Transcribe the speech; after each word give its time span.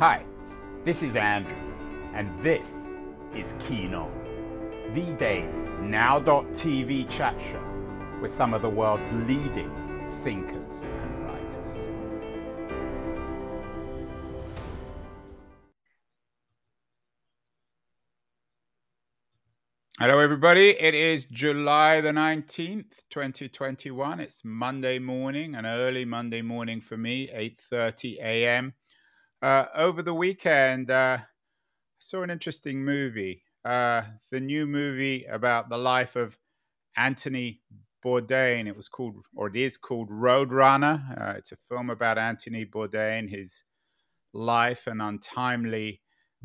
Hi, 0.00 0.24
this 0.84 1.02
is 1.02 1.16
Andrew, 1.16 1.56
and 2.14 2.32
this 2.38 2.94
is 3.34 3.56
Keen 3.58 3.94
On, 3.94 4.12
the 4.94 5.02
daily 5.14 5.48
now.tv 5.80 7.10
chat 7.10 7.34
show 7.40 7.64
with 8.22 8.30
some 8.30 8.54
of 8.54 8.62
the 8.62 8.70
world's 8.70 9.10
leading 9.10 9.68
thinkers 10.22 10.82
and 10.82 11.24
writers. 11.26 11.68
Hello, 19.98 20.20
everybody. 20.20 20.80
It 20.80 20.94
is 20.94 21.24
July 21.24 22.00
the 22.00 22.12
19th, 22.12 23.02
2021. 23.10 24.20
It's 24.20 24.44
Monday 24.44 25.00
morning, 25.00 25.56
an 25.56 25.66
early 25.66 26.04
Monday 26.04 26.42
morning 26.42 26.80
for 26.80 26.96
me, 26.96 27.26
8.30 27.34 28.18
a.m. 28.20 28.74
Uh, 29.40 29.66
over 29.74 30.02
the 30.02 30.14
weekend, 30.14 30.90
uh, 30.90 31.18
I 31.20 31.26
saw 32.00 32.22
an 32.22 32.30
interesting 32.30 32.84
movie. 32.84 33.44
Uh, 33.64 34.02
the 34.32 34.40
new 34.40 34.66
movie 34.66 35.24
about 35.26 35.68
the 35.68 35.78
life 35.78 36.16
of 36.16 36.36
Anthony 36.96 37.60
Bourdain. 38.04 38.66
It 38.66 38.74
was 38.74 38.88
called, 38.88 39.14
or 39.36 39.46
it 39.46 39.56
is 39.56 39.76
called 39.76 40.10
Roadrunner. 40.10 41.20
Uh, 41.20 41.34
it's 41.36 41.52
a 41.52 41.56
film 41.68 41.88
about 41.88 42.18
Anthony 42.18 42.66
Bourdain, 42.66 43.30
his 43.30 43.62
life 44.32 44.88
and 44.88 45.00
untimely 45.00 46.00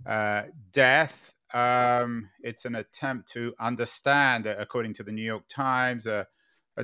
uh, 0.06 0.44
death. 0.72 1.34
Um, 1.52 2.30
it's 2.42 2.66
an 2.66 2.76
attempt 2.76 3.28
to 3.34 3.56
understand, 3.60 4.46
uh, 4.46 4.56
according 4.60 4.94
to 4.96 5.04
the 5.04 5.12
New 5.12 5.24
York 5.24 5.48
Times, 5.50 6.06
a 6.06 6.28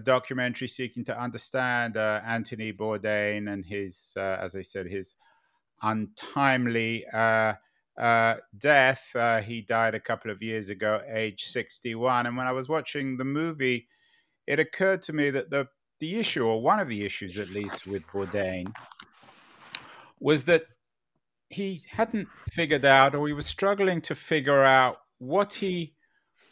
documentary 0.03 0.67
seeking 0.67 1.05
to 1.05 1.19
understand 1.19 1.97
Anthony 1.97 2.73
Bourdain 2.73 3.51
and 3.51 3.65
his, 3.65 4.13
as 4.17 4.55
I 4.55 4.61
said, 4.63 4.87
his 4.87 5.13
untimely 5.81 7.05
uh, 7.13 7.53
uh, 7.99 8.35
death. 8.57 9.13
he 9.43 9.61
died 9.61 9.95
a 9.95 9.99
couple 9.99 10.31
of 10.31 10.41
years 10.41 10.69
ago, 10.69 11.01
age 11.07 11.45
61. 11.45 12.25
And 12.25 12.37
when 12.37 12.47
I 12.47 12.51
was 12.51 12.69
watching 12.69 13.17
the 13.17 13.25
movie, 13.25 13.87
it 14.47 14.59
occurred 14.59 15.01
to 15.03 15.13
me 15.13 15.29
that 15.29 15.49
the 15.49 15.67
the 15.99 16.17
issue, 16.17 16.45
or 16.45 16.61
one 16.61 16.79
of 16.79 16.87
the 16.87 17.03
issues 17.03 17.37
at 17.37 17.49
least, 17.49 17.85
with 17.85 18.07
Bourdain 18.07 18.73
was 20.21 20.45
that 20.45 20.63
he 21.49 21.83
hadn't 21.89 22.27
figured 22.51 22.85
out, 22.85 23.15
or 23.15 23.27
he 23.27 23.33
was 23.33 23.45
struggling 23.45 24.01
to 24.01 24.15
figure 24.15 24.63
out 24.63 24.97
what 25.17 25.53
he 25.53 25.95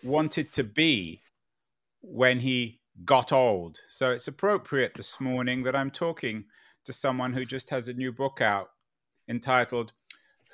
wanted 0.03 0.51
to 0.51 0.63
be 0.63 1.21
when 2.01 2.39
he 2.39 2.81
got 3.05 3.31
old. 3.31 3.79
So 3.89 4.11
it's 4.11 4.27
appropriate 4.27 4.93
this 4.95 5.19
morning 5.21 5.63
that 5.63 5.75
I'm 5.75 5.91
talking 5.91 6.45
to 6.85 6.93
someone 6.93 7.33
who 7.33 7.45
just 7.45 7.69
has 7.69 7.87
a 7.87 7.93
new 7.93 8.11
book 8.11 8.41
out 8.41 8.69
entitled 9.27 9.93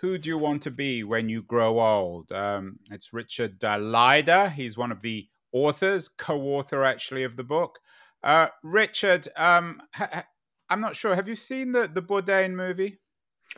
Who 0.01 0.17
Do 0.17 0.29
You 0.29 0.37
Want 0.37 0.61
to 0.63 0.71
Be 0.71 1.03
When 1.03 1.29
You 1.29 1.41
Grow 1.43 1.79
Old? 1.79 2.31
Um, 2.31 2.79
it's 2.91 3.13
Richard 3.13 3.63
uh, 3.63 4.49
He's 4.49 4.77
one 4.77 4.91
of 4.91 5.01
the 5.01 5.27
authors, 5.51 6.09
co 6.09 6.41
author 6.41 6.83
actually 6.83 7.23
of 7.23 7.35
the 7.35 7.43
book. 7.43 7.79
Uh, 8.23 8.47
Richard, 8.63 9.27
um, 9.35 9.81
ha- 9.93 10.25
I'm 10.69 10.81
not 10.81 10.95
sure. 10.95 11.15
Have 11.15 11.27
you 11.27 11.35
seen 11.35 11.71
the, 11.71 11.87
the 11.87 12.01
Bourdain 12.01 12.51
movie? 12.51 12.99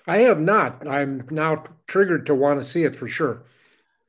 I 0.08 0.20
have 0.20 0.40
not. 0.40 0.86
I'm 0.88 1.26
now 1.32 1.64
triggered 1.88 2.26
to 2.26 2.36
want 2.36 2.60
to 2.60 2.66
see 2.66 2.84
it 2.84 2.96
for 2.96 3.08
sure. 3.08 3.44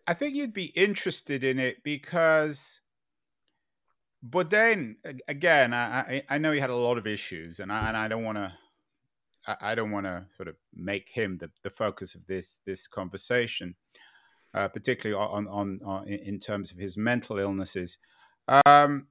I 0.06 0.14
think 0.14 0.34
you'd 0.34 0.52
be 0.52 0.66
interested 0.66 1.44
in 1.44 1.58
it 1.58 1.82
because 1.82 2.80
Bourdain, 4.28 4.96
again, 5.28 5.74
I, 5.74 6.22
I 6.28 6.38
know 6.38 6.52
he 6.52 6.60
had 6.60 6.70
a 6.70 6.76
lot 6.76 6.98
of 6.98 7.06
issues, 7.06 7.60
and 7.60 7.72
I, 7.72 7.88
and 7.88 7.96
I 7.96 8.08
don't 8.08 8.24
want 8.24 8.38
to. 8.38 8.52
I 9.60 9.74
don't 9.74 9.92
want 9.92 10.06
to 10.06 10.26
sort 10.30 10.48
of 10.48 10.56
make 10.74 11.08
him 11.08 11.38
the, 11.38 11.50
the 11.62 11.70
focus 11.70 12.14
of 12.14 12.26
this 12.26 12.60
this 12.64 12.86
conversation, 12.86 13.74
uh, 14.54 14.68
particularly 14.68 15.20
on, 15.20 15.46
on, 15.48 15.80
on 15.84 16.08
in 16.08 16.38
terms 16.38 16.72
of 16.72 16.78
his 16.78 16.96
mental 16.96 17.38
illnesses. 17.38 17.98
Um, 18.66 19.06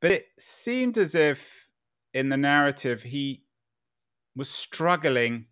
but 0.00 0.10
it 0.10 0.26
seemed 0.38 0.98
as 0.98 1.14
if 1.14 1.68
in 2.12 2.28
the 2.28 2.36
narrative 2.36 3.02
he 3.02 3.44
was 4.36 4.50
struggling 4.50 5.46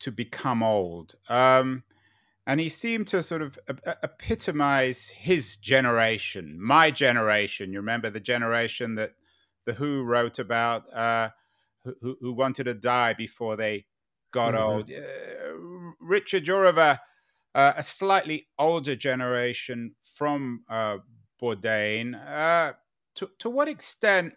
to 0.00 0.10
become 0.10 0.62
old. 0.62 1.14
Um, 1.28 1.84
and 2.46 2.60
he 2.60 2.68
seemed 2.68 3.06
to 3.08 3.22
sort 3.22 3.42
of 3.42 3.58
epitomize 4.02 5.10
his 5.10 5.56
generation, 5.56 6.56
my 6.58 6.90
generation. 6.90 7.72
You 7.72 7.80
remember 7.80 8.10
the 8.10 8.20
generation 8.20 8.94
that 8.94 9.14
the 9.66 9.74
Who 9.74 10.02
wrote 10.02 10.38
about, 10.38 10.90
uh, 10.94 11.28
who, 12.00 12.16
who, 12.20 12.32
wanted 12.32 12.64
to 12.64 12.74
die 12.74 13.14
before 13.14 13.56
they 13.56 13.86
got 14.32 14.54
mm-hmm. 14.54 14.62
old. 14.62 14.90
Uh, 14.90 15.94
Richard, 16.00 16.46
you're 16.46 16.64
of 16.64 16.78
a, 16.78 17.00
uh, 17.54 17.72
a 17.76 17.82
slightly 17.82 18.48
older 18.58 18.96
generation 18.96 19.94
from 20.14 20.64
uh, 20.68 20.98
Bourdain. 21.40 22.14
Uh, 22.14 22.72
to, 23.16 23.30
to 23.38 23.50
what 23.50 23.68
extent 23.68 24.34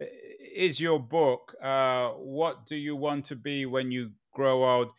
uh, 0.00 0.06
is 0.54 0.80
your 0.80 1.00
book, 1.00 1.54
uh, 1.62 2.10
What 2.10 2.66
Do 2.66 2.76
You 2.76 2.96
Want 2.96 3.24
to 3.26 3.36
Be 3.36 3.66
When 3.66 3.90
You 3.90 4.12
grow 4.32 4.64
old? 4.64 4.92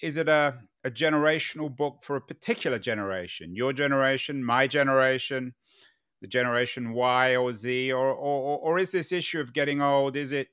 Is 0.00 0.16
it 0.16 0.28
a, 0.28 0.58
a 0.84 0.90
generational 0.90 1.74
book 1.74 1.98
for 2.02 2.16
a 2.16 2.20
particular 2.20 2.78
generation? 2.78 3.54
Your 3.54 3.72
generation, 3.72 4.44
my 4.44 4.66
generation, 4.66 5.54
the 6.20 6.28
generation 6.28 6.92
Y 6.92 7.36
or 7.36 7.52
Z, 7.52 7.92
or, 7.92 8.08
or, 8.08 8.58
or 8.58 8.78
is 8.78 8.90
this 8.90 9.12
issue 9.12 9.40
of 9.40 9.52
getting 9.52 9.80
old, 9.80 10.16
is 10.16 10.32
it 10.32 10.48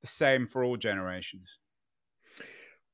the 0.00 0.06
same 0.06 0.46
for 0.46 0.64
all 0.64 0.76
generations? 0.76 1.58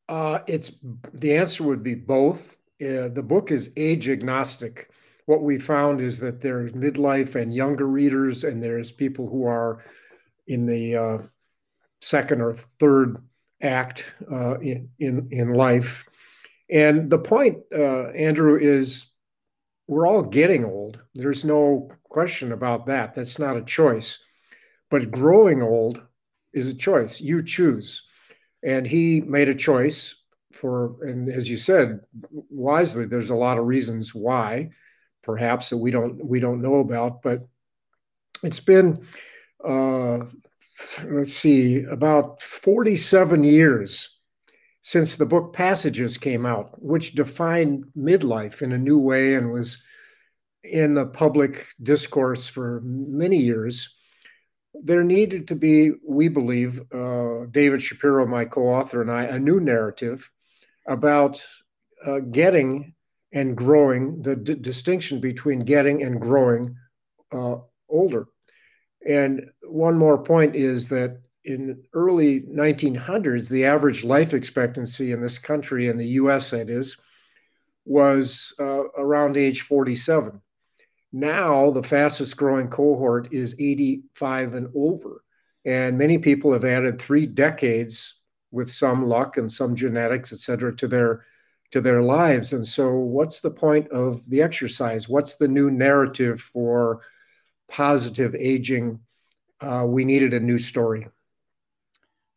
Uh, 0.08 0.40
it's 0.46 0.72
the 1.14 1.36
answer 1.36 1.64
would 1.64 1.82
be 1.82 1.94
both. 1.94 2.58
Uh, 2.80 3.08
the 3.08 3.24
book 3.26 3.50
is 3.50 3.70
age 3.76 4.08
agnostic. 4.08 4.90
What 5.26 5.42
we 5.42 5.58
found 5.58 6.00
is 6.00 6.20
that 6.20 6.40
there's 6.40 6.72
midlife 6.72 7.34
and 7.34 7.52
younger 7.52 7.86
readers, 7.86 8.44
and 8.44 8.62
there's 8.62 8.90
people 8.90 9.28
who 9.28 9.44
are 9.46 9.82
in 10.46 10.66
the 10.66 10.96
uh, 10.96 11.18
second 12.00 12.40
or 12.40 12.54
third 12.54 13.16
act 13.60 14.04
uh, 14.30 14.58
in, 14.60 14.90
in, 14.98 15.28
in 15.32 15.54
life. 15.54 16.06
And 16.70 17.10
the 17.10 17.18
point, 17.18 17.58
uh, 17.74 18.08
Andrew, 18.10 18.58
is 18.60 19.06
we're 19.88 20.06
all 20.06 20.22
getting 20.22 20.64
old. 20.64 21.00
There's 21.14 21.44
no 21.44 21.90
question 22.04 22.52
about 22.52 22.86
that. 22.86 23.14
That's 23.14 23.38
not 23.38 23.56
a 23.56 23.62
choice. 23.62 24.18
But 24.90 25.10
growing 25.10 25.62
old 25.62 26.02
is 26.56 26.68
a 26.68 26.74
choice. 26.74 27.20
You 27.20 27.42
choose. 27.42 28.02
And 28.62 28.86
he 28.86 29.20
made 29.20 29.48
a 29.48 29.54
choice 29.54 30.16
for, 30.52 30.96
and 31.06 31.30
as 31.30 31.48
you 31.48 31.58
said 31.58 32.00
wisely, 32.50 33.04
there's 33.04 33.30
a 33.30 33.34
lot 33.34 33.58
of 33.58 33.66
reasons 33.66 34.14
why, 34.14 34.70
perhaps 35.22 35.70
that 35.70 35.76
we 35.76 35.90
don't 35.90 36.24
we 36.24 36.40
don't 36.40 36.62
know 36.62 36.80
about. 36.80 37.22
But 37.22 37.46
it's 38.42 38.60
been 38.60 39.06
uh, 39.64 40.24
let's 41.04 41.34
see, 41.34 41.82
about 41.84 42.40
47 42.40 43.44
years 43.44 44.10
since 44.82 45.16
the 45.16 45.26
book 45.26 45.52
Passages 45.52 46.16
came 46.18 46.46
out, 46.46 46.80
which 46.80 47.14
defined 47.14 47.86
midlife 47.96 48.62
in 48.62 48.72
a 48.72 48.78
new 48.78 48.98
way 48.98 49.34
and 49.34 49.52
was 49.52 49.78
in 50.62 50.94
the 50.94 51.06
public 51.06 51.66
discourse 51.82 52.46
for 52.46 52.82
many 52.84 53.38
years. 53.38 53.95
There 54.82 55.04
needed 55.04 55.48
to 55.48 55.54
be, 55.54 55.92
we 56.06 56.28
believe, 56.28 56.80
uh, 56.92 57.46
David 57.50 57.82
Shapiro, 57.82 58.26
my 58.26 58.44
co 58.44 58.62
author, 58.62 59.00
and 59.02 59.10
I, 59.10 59.24
a 59.24 59.38
new 59.38 59.60
narrative 59.60 60.30
about 60.86 61.42
uh, 62.04 62.20
getting 62.20 62.94
and 63.32 63.56
growing, 63.56 64.22
the 64.22 64.36
d- 64.36 64.54
distinction 64.54 65.20
between 65.20 65.60
getting 65.60 66.02
and 66.02 66.20
growing 66.20 66.76
uh, 67.32 67.56
older. 67.88 68.26
And 69.06 69.50
one 69.62 69.98
more 69.98 70.18
point 70.18 70.56
is 70.56 70.88
that 70.88 71.20
in 71.44 71.82
early 71.92 72.40
1900s, 72.42 73.48
the 73.48 73.64
average 73.64 74.04
life 74.04 74.34
expectancy 74.34 75.12
in 75.12 75.20
this 75.20 75.38
country, 75.38 75.88
in 75.88 75.96
the 75.96 76.08
U.S. 76.20 76.50
that 76.50 76.68
is, 76.70 76.96
was 77.84 78.52
uh, 78.58 78.88
around 78.98 79.36
age 79.36 79.62
47. 79.62 80.40
Now, 81.16 81.70
the 81.70 81.82
fastest 81.82 82.36
growing 82.36 82.68
cohort 82.68 83.32
is 83.32 83.54
85 83.58 84.52
and 84.52 84.68
over. 84.74 85.24
And 85.64 85.96
many 85.96 86.18
people 86.18 86.52
have 86.52 86.64
added 86.66 87.00
three 87.00 87.26
decades 87.26 88.16
with 88.50 88.70
some 88.70 89.08
luck 89.08 89.38
and 89.38 89.50
some 89.50 89.74
genetics, 89.74 90.32
et 90.32 90.40
cetera, 90.40 90.76
to 90.76 90.86
their 90.86 91.24
to 91.70 91.80
their 91.80 92.02
lives. 92.02 92.52
And 92.52 92.66
so, 92.66 92.92
what's 92.92 93.40
the 93.40 93.50
point 93.50 93.88
of 93.88 94.28
the 94.28 94.42
exercise? 94.42 95.08
What's 95.08 95.36
the 95.36 95.48
new 95.48 95.70
narrative 95.70 96.40
for 96.40 97.00
positive 97.68 98.34
aging, 98.34 99.00
uh, 99.60 99.84
we 99.86 100.04
needed 100.04 100.34
a 100.34 100.40
new 100.40 100.58
story. 100.58 101.08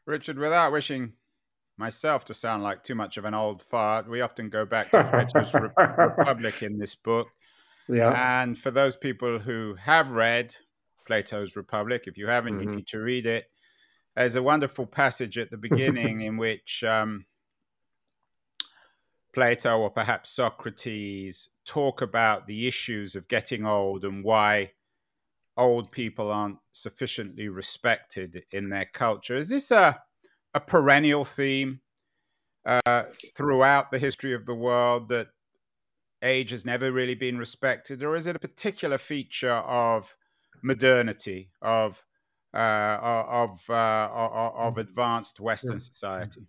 Richard, 0.06 0.40
without 0.40 0.72
wishing 0.72 1.14
myself 1.78 2.26
to 2.26 2.34
sound 2.34 2.64
like 2.64 2.84
too 2.84 2.96
much 2.96 3.18
of 3.18 3.26
an 3.26 3.34
old 3.34 3.62
fart, 3.64 4.10
we 4.10 4.22
often 4.22 4.50
go 4.50 4.66
back 4.66 4.92
to 4.92 5.04
Plato's 5.12 5.54
Republic 5.54 6.64
in 6.64 6.78
this 6.78 6.96
book. 6.96 7.28
Yeah. 7.90 8.42
And 8.42 8.58
for 8.58 8.72
those 8.72 8.96
people 8.96 9.40
who 9.40 9.76
have 9.76 10.12
read 10.12 10.56
Plato's 11.06 11.56
Republic, 11.56 12.04
if 12.06 12.18
you 12.18 12.28
haven't, 12.28 12.60
mm-hmm. 12.60 12.70
you 12.70 12.76
need 12.78 12.88
to 12.88 13.00
read 13.00 13.26
it. 13.26 13.50
There's 14.16 14.36
a 14.36 14.44
wonderful 14.44 14.86
passage 14.86 15.38
at 15.38 15.50
the 15.50 15.58
beginning 15.70 16.22
in 16.22 16.38
which 16.38 16.84
um, 16.84 17.26
Plato 19.34 19.80
or 19.80 19.90
perhaps 19.90 20.30
Socrates 20.30 21.50
talk 21.66 22.02
about 22.02 22.46
the 22.46 22.68
issues 22.68 23.16
of 23.16 23.28
getting 23.28 23.66
old 23.66 24.06
and 24.06 24.24
why 24.24 24.72
old 25.58 25.92
people 25.92 26.32
aren't 26.32 26.60
sufficiently 26.72 27.50
respected 27.50 28.46
in 28.52 28.70
their 28.70 28.86
culture. 28.86 29.36
Is 29.36 29.50
this 29.50 29.72
a, 29.72 30.00
a 30.54 30.60
perennial 30.60 31.26
theme 31.26 31.82
uh, 32.66 33.04
throughout 33.36 33.92
the 33.92 34.00
history 34.00 34.34
of 34.34 34.46
the 34.46 34.56
world 34.56 35.10
that 35.10 35.28
age 36.22 36.52
has 36.52 36.66
never 36.66 36.92
really 36.92 37.16
been 37.16 37.38
respected, 37.38 38.04
or 38.04 38.16
is 38.16 38.28
it 38.28 38.36
a 38.36 38.40
particular 38.40 38.98
feature 38.98 39.52
of 39.52 40.16
modernity, 40.62 41.50
of 41.62 42.04
uh, 42.54 42.98
of 43.02 43.70
uh, 43.70 44.10
of 44.14 44.78
advanced 44.78 45.40
Western 45.40 45.80
society? 45.80 46.42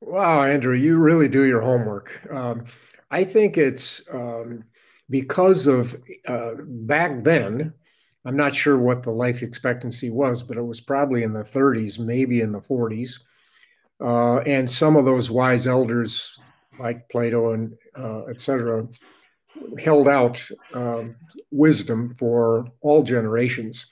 Wow, 0.00 0.42
Andrew, 0.42 0.74
you 0.74 0.98
really 0.98 1.28
do 1.28 1.44
your 1.44 1.60
homework. 1.60 2.20
Um, 2.30 2.64
I 3.10 3.24
think 3.24 3.56
it's 3.56 4.02
um, 4.12 4.64
because 5.08 5.66
of 5.66 5.96
uh, 6.26 6.52
back 6.66 7.22
then. 7.22 7.74
I'm 8.24 8.36
not 8.36 8.54
sure 8.54 8.78
what 8.78 9.02
the 9.02 9.10
life 9.10 9.42
expectancy 9.42 10.08
was, 10.08 10.44
but 10.44 10.56
it 10.56 10.62
was 10.62 10.80
probably 10.80 11.24
in 11.24 11.32
the 11.32 11.42
30s, 11.42 11.98
maybe 11.98 12.40
in 12.40 12.52
the 12.52 12.60
40s. 12.60 13.18
Uh, 14.00 14.38
and 14.46 14.70
some 14.70 14.94
of 14.96 15.04
those 15.04 15.28
wise 15.28 15.66
elders, 15.66 16.40
like 16.78 17.08
Plato 17.08 17.52
and 17.52 17.74
uh, 17.98 18.24
etc., 18.26 18.86
held 19.78 20.08
out 20.08 20.42
um, 20.74 21.16
wisdom 21.50 22.14
for 22.14 22.66
all 22.80 23.02
generations. 23.02 23.86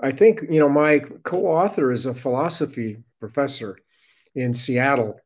I 0.00 0.12
think 0.12 0.42
you 0.50 0.60
know 0.60 0.68
my 0.68 1.00
co-author 1.24 1.90
is 1.90 2.06
a 2.06 2.14
philosophy 2.14 2.98
professor 3.18 3.78
in 4.34 4.54
Seattle, 4.54 5.18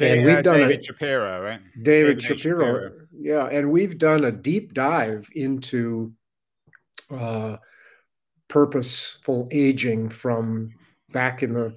and 0.00 0.24
we've 0.24 0.36
uh, 0.36 0.42
done 0.42 0.60
David 0.60 0.80
a, 0.80 0.82
Shapiro, 0.82 1.42
right? 1.42 1.60
David, 1.82 2.18
David 2.18 2.22
Shapiro, 2.22 2.64
Shapiro, 2.64 2.92
yeah, 3.20 3.46
and 3.46 3.70
we've 3.70 3.98
done 3.98 4.24
a 4.24 4.32
deep 4.32 4.74
dive 4.74 5.28
into 5.34 6.12
uh, 7.10 7.56
purposeful 8.48 9.48
aging 9.50 10.08
from 10.08 10.70
back 11.12 11.42
in 11.42 11.54
the 11.54 11.74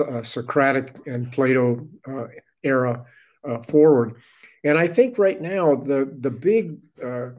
uh, 0.00 0.22
Socratic 0.22 1.06
and 1.06 1.30
Plato 1.30 1.86
uh, 2.08 2.26
era 2.66 3.04
uh, 3.48 3.58
forward. 3.58 4.16
And 4.64 4.76
I 4.76 4.88
think 4.88 5.18
right 5.18 5.40
now 5.40 5.76
the 5.76 6.12
the 6.20 6.30
big 6.30 6.78
uh, 7.02 7.30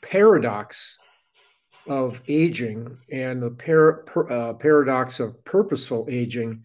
paradox 0.00 0.98
of 1.86 2.22
aging 2.28 2.96
and 3.12 3.42
the 3.42 3.50
per, 3.50 4.04
uh, 4.30 4.54
paradox 4.54 5.20
of 5.20 5.44
purposeful 5.44 6.06
aging 6.08 6.64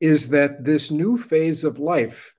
is 0.00 0.28
that 0.30 0.64
this 0.64 0.90
new 0.90 1.16
phase 1.16 1.64
of 1.64 1.78
life 1.78 2.34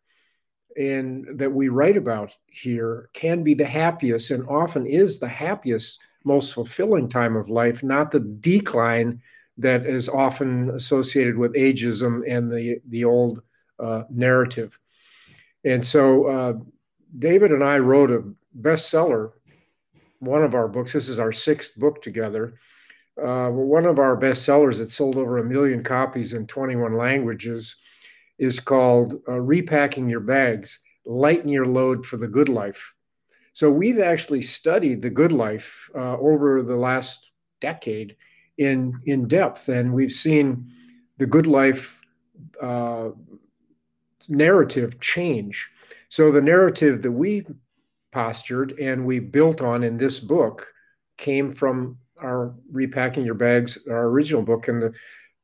and 0.77 1.39
that 1.39 1.51
we 1.51 1.69
write 1.69 1.97
about 1.97 2.35
here 2.47 3.09
can 3.13 3.43
be 3.43 3.53
the 3.53 3.65
happiest 3.65 4.31
and 4.31 4.47
often 4.47 4.85
is 4.85 5.19
the 5.19 5.27
happiest 5.27 5.99
most 6.23 6.53
fulfilling 6.53 7.07
time 7.07 7.35
of 7.35 7.49
life 7.49 7.83
not 7.83 8.11
the 8.11 8.19
decline 8.19 9.21
that 9.57 9.85
is 9.85 10.07
often 10.07 10.69
associated 10.71 11.37
with 11.37 11.53
ageism 11.53 12.21
and 12.27 12.51
the 12.51 12.79
the 12.89 13.03
old 13.03 13.41
uh, 13.79 14.03
narrative 14.09 14.79
and 15.63 15.85
so 15.85 16.25
uh, 16.27 16.53
David 17.17 17.51
and 17.51 17.63
I 17.63 17.77
wrote 17.79 18.11
a 18.11 18.23
bestseller, 18.59 19.31
one 20.19 20.43
of 20.43 20.55
our 20.55 20.67
books. 20.67 20.93
This 20.93 21.09
is 21.09 21.19
our 21.19 21.31
sixth 21.31 21.75
book 21.77 22.01
together. 22.01 22.59
Uh, 23.21 23.49
one 23.49 23.85
of 23.85 23.97
our 23.97 24.15
bestsellers 24.15 24.77
that 24.77 24.91
sold 24.91 25.17
over 25.17 25.39
a 25.39 25.43
million 25.43 25.83
copies 25.83 26.33
in 26.33 26.45
21 26.45 26.95
languages 26.95 27.77
is 28.37 28.59
called 28.59 29.15
uh, 29.27 29.33
Repacking 29.33 30.07
Your 30.07 30.19
Bags 30.19 30.79
Lighten 31.05 31.49
Your 31.49 31.65
Load 31.65 32.05
for 32.05 32.17
the 32.17 32.27
Good 32.27 32.49
Life. 32.49 32.93
So 33.53 33.71
we've 33.71 33.99
actually 33.99 34.43
studied 34.43 35.01
the 35.01 35.09
good 35.09 35.31
life 35.31 35.89
uh, 35.95 36.17
over 36.17 36.61
the 36.61 36.75
last 36.75 37.31
decade 37.59 38.15
in, 38.59 38.93
in 39.05 39.27
depth, 39.27 39.69
and 39.69 39.91
we've 39.91 40.11
seen 40.11 40.71
the 41.17 41.25
good 41.25 41.47
life 41.47 41.99
uh, 42.61 43.09
narrative 44.29 44.99
change. 44.99 45.69
So 46.09 46.31
the 46.31 46.41
narrative 46.41 47.01
that 47.01 47.11
we 47.11 47.45
postured 48.11 48.77
and 48.79 49.05
we 49.05 49.19
built 49.19 49.61
on 49.61 49.83
in 49.83 49.97
this 49.97 50.19
book 50.19 50.73
came 51.17 51.53
from 51.53 51.97
our 52.21 52.53
repacking 52.71 53.25
your 53.25 53.35
bags, 53.35 53.77
our 53.89 54.05
original 54.05 54.41
book. 54.41 54.67
And 54.67 54.81
the, 54.81 54.93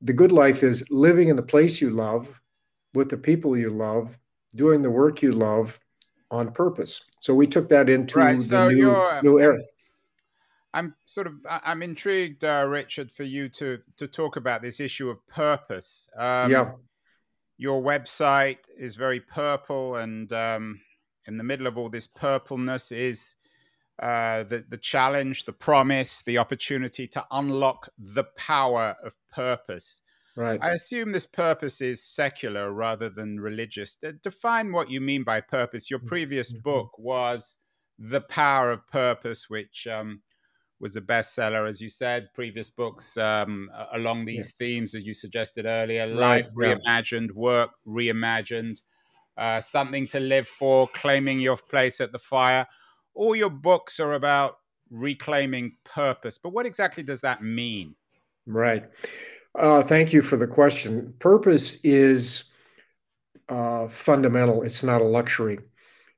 the 0.01 0.13
good 0.13 0.31
life 0.31 0.63
is 0.63 0.83
living 0.89 1.27
in 1.27 1.35
the 1.35 1.43
place 1.43 1.81
you 1.81 1.89
love, 1.89 2.27
with 2.93 3.09
the 3.09 3.17
people 3.17 3.57
you 3.57 3.69
love, 3.69 4.17
doing 4.55 4.81
the 4.81 4.89
work 4.89 5.21
you 5.21 5.31
love 5.31 5.79
on 6.31 6.51
purpose. 6.51 7.03
So 7.19 7.33
we 7.33 7.47
took 7.47 7.69
that 7.69 7.89
into 7.89 8.19
right, 8.19 8.37
the 8.37 8.43
so 8.43 8.69
new, 8.69 9.21
new 9.21 9.39
era. 9.39 9.59
I'm 10.75 10.95
sort 11.05 11.27
of 11.27 11.33
I'm 11.47 11.83
intrigued, 11.83 12.43
uh, 12.43 12.65
Richard, 12.67 13.11
for 13.11 13.23
you 13.23 13.47
to 13.49 13.79
to 13.97 14.07
talk 14.07 14.37
about 14.37 14.63
this 14.63 14.79
issue 14.79 15.09
of 15.09 15.25
purpose. 15.27 16.07
Um, 16.17 16.49
yeah 16.51 16.71
your 17.63 17.81
website 17.81 18.57
is 18.77 18.97
very 18.97 19.21
purple, 19.21 19.95
and 19.95 20.33
um, 20.33 20.81
in 21.25 21.37
the 21.37 21.45
middle 21.45 21.65
of 21.65 21.77
all 21.77 21.89
this 21.89 22.07
purpleness 22.07 22.91
is 22.91 23.37
uh, 24.01 24.43
the 24.43 24.65
the 24.67 24.77
challenge, 24.77 25.45
the 25.45 25.53
promise, 25.53 26.21
the 26.23 26.37
opportunity 26.37 27.07
to 27.07 27.25
unlock 27.31 27.87
the 27.97 28.25
power 28.35 28.97
of 29.01 29.15
purpose. 29.31 30.01
Right. 30.35 30.59
I 30.61 30.71
assume 30.71 31.13
this 31.13 31.25
purpose 31.25 31.79
is 31.79 32.03
secular 32.03 32.73
rather 32.73 33.07
than 33.07 33.39
religious. 33.39 33.97
define 34.21 34.73
what 34.73 34.89
you 34.89 34.99
mean 34.99 35.23
by 35.23 35.39
purpose. 35.39 35.89
Your 35.89 35.99
previous 35.99 36.51
mm-hmm. 36.51 36.63
book 36.63 36.89
was 36.97 37.55
The 37.97 38.19
Power 38.19 38.71
of 38.71 38.85
Purpose, 38.87 39.47
which 39.47 39.87
um, 39.87 40.23
was 40.83 40.97
a 40.97 41.01
bestseller, 41.01 41.67
as 41.67 41.81
you 41.81 41.87
said. 41.87 42.27
Previous 42.33 42.69
books 42.69 43.17
um, 43.17 43.71
along 43.93 44.25
these 44.25 44.53
yeah. 44.53 44.65
themes, 44.65 44.93
as 44.93 45.03
you 45.03 45.13
suggested 45.13 45.65
earlier, 45.65 46.05
life 46.05 46.49
right, 46.55 46.77
reimagined, 46.77 47.29
yeah. 47.29 47.35
work 47.35 47.69
reimagined, 47.87 48.81
uh, 49.37 49.61
something 49.61 50.05
to 50.07 50.19
live 50.19 50.47
for, 50.47 50.89
claiming 50.89 51.39
your 51.39 51.55
place 51.55 52.01
at 52.01 52.11
the 52.11 52.19
fire. 52.19 52.67
All 53.15 53.33
your 53.33 53.49
books 53.49 54.01
are 54.01 54.13
about 54.13 54.57
reclaiming 54.91 55.77
purpose, 55.85 56.37
but 56.37 56.49
what 56.49 56.65
exactly 56.65 57.01
does 57.01 57.21
that 57.21 57.41
mean? 57.41 57.95
Right. 58.45 58.83
Uh, 59.57 59.83
thank 59.83 60.11
you 60.11 60.21
for 60.21 60.35
the 60.35 60.47
question. 60.47 61.13
Purpose 61.19 61.77
is 61.85 62.43
uh, 63.47 63.87
fundamental. 63.87 64.63
It's 64.63 64.83
not 64.83 64.99
a 64.99 65.05
luxury. 65.05 65.59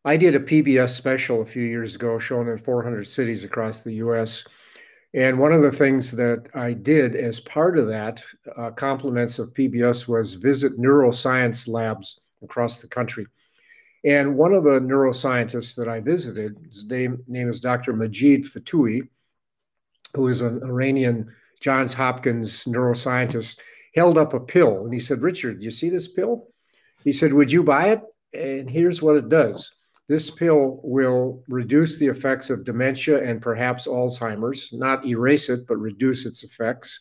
I 0.07 0.17
did 0.17 0.35
a 0.35 0.39
PBS 0.39 0.91
special 0.91 1.41
a 1.41 1.45
few 1.47 1.63
years 1.63 1.95
ago, 1.95 2.19
shown 2.19 2.47
in 2.47 2.59
400 2.59 3.07
cities 3.07 3.43
across 3.43 3.81
the 3.81 3.93
US. 3.93 4.45
And 5.15 5.39
one 5.39 5.51
of 5.51 5.63
the 5.63 5.71
things 5.71 6.11
that 6.11 6.47
I 6.53 6.73
did 6.73 7.15
as 7.15 7.39
part 7.39 7.79
of 7.79 7.87
that, 7.87 8.23
uh, 8.55 8.69
compliments 8.69 9.39
of 9.39 9.55
PBS, 9.55 10.07
was 10.07 10.35
visit 10.35 10.77
neuroscience 10.77 11.67
labs 11.67 12.19
across 12.43 12.81
the 12.81 12.87
country. 12.87 13.25
And 14.03 14.37
one 14.37 14.53
of 14.53 14.63
the 14.63 14.79
neuroscientists 14.79 15.75
that 15.77 15.87
I 15.87 16.01
visited, 16.01 16.55
his 16.67 16.85
name, 16.85 17.23
name 17.27 17.49
is 17.49 17.59
Dr. 17.59 17.91
Majid 17.93 18.43
Fotuhi, 18.43 19.07
who 20.13 20.27
is 20.27 20.41
an 20.41 20.61
Iranian 20.61 21.33
Johns 21.61 21.95
Hopkins 21.95 22.65
neuroscientist, 22.65 23.57
held 23.95 24.19
up 24.19 24.35
a 24.35 24.39
pill 24.39 24.85
and 24.85 24.93
he 24.93 24.99
said, 24.99 25.23
Richard, 25.23 25.63
you 25.63 25.71
see 25.71 25.89
this 25.89 26.07
pill? 26.07 26.49
He 27.03 27.11
said, 27.11 27.33
Would 27.33 27.51
you 27.51 27.63
buy 27.63 27.89
it? 27.89 28.01
And 28.33 28.69
here's 28.69 29.01
what 29.01 29.15
it 29.15 29.29
does 29.29 29.74
this 30.07 30.29
pill 30.29 30.79
will 30.83 31.43
reduce 31.47 31.97
the 31.97 32.07
effects 32.07 32.49
of 32.49 32.63
dementia 32.63 33.23
and 33.23 33.41
perhaps 33.41 33.87
Alzheimer's, 33.87 34.71
not 34.71 35.05
erase 35.05 35.49
it, 35.49 35.65
but 35.67 35.77
reduce 35.77 36.25
its 36.25 36.43
effects. 36.43 36.99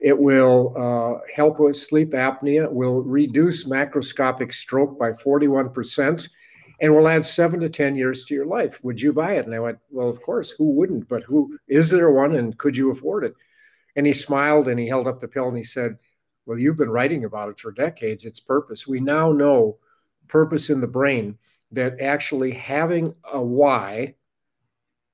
It 0.00 0.18
will 0.18 0.74
uh, 0.76 1.26
help 1.34 1.60
with 1.60 1.76
sleep 1.76 2.12
apnea, 2.12 2.70
will 2.70 3.02
reduce 3.02 3.64
macroscopic 3.64 4.52
stroke 4.52 4.98
by 4.98 5.12
41%, 5.12 6.28
and 6.80 6.94
will 6.94 7.08
add 7.08 7.24
seven 7.24 7.60
to 7.60 7.68
10 7.68 7.96
years 7.96 8.24
to 8.24 8.34
your 8.34 8.46
life. 8.46 8.82
Would 8.82 9.00
you 9.00 9.12
buy 9.12 9.34
it? 9.34 9.44
And 9.44 9.54
I 9.54 9.60
went, 9.60 9.78
Well, 9.90 10.08
of 10.08 10.22
course, 10.22 10.50
who 10.50 10.70
wouldn't? 10.72 11.08
But 11.08 11.22
who 11.24 11.58
is 11.68 11.90
there 11.90 12.10
one 12.10 12.36
and 12.36 12.56
could 12.56 12.76
you 12.76 12.90
afford 12.90 13.24
it? 13.24 13.34
And 13.96 14.06
he 14.06 14.14
smiled 14.14 14.68
and 14.68 14.80
he 14.80 14.88
held 14.88 15.06
up 15.06 15.20
the 15.20 15.28
pill 15.28 15.48
and 15.48 15.56
he 15.56 15.64
said, 15.64 15.98
Well, 16.46 16.58
you've 16.58 16.78
been 16.78 16.90
writing 16.90 17.24
about 17.24 17.50
it 17.50 17.58
for 17.58 17.70
decades. 17.70 18.24
Its 18.24 18.40
purpose. 18.40 18.86
We 18.86 19.00
now 19.00 19.32
know 19.32 19.76
purpose 20.28 20.70
in 20.70 20.80
the 20.80 20.86
brain 20.86 21.36
that 21.72 22.00
actually 22.00 22.52
having 22.52 23.14
a 23.32 23.40
why, 23.40 24.14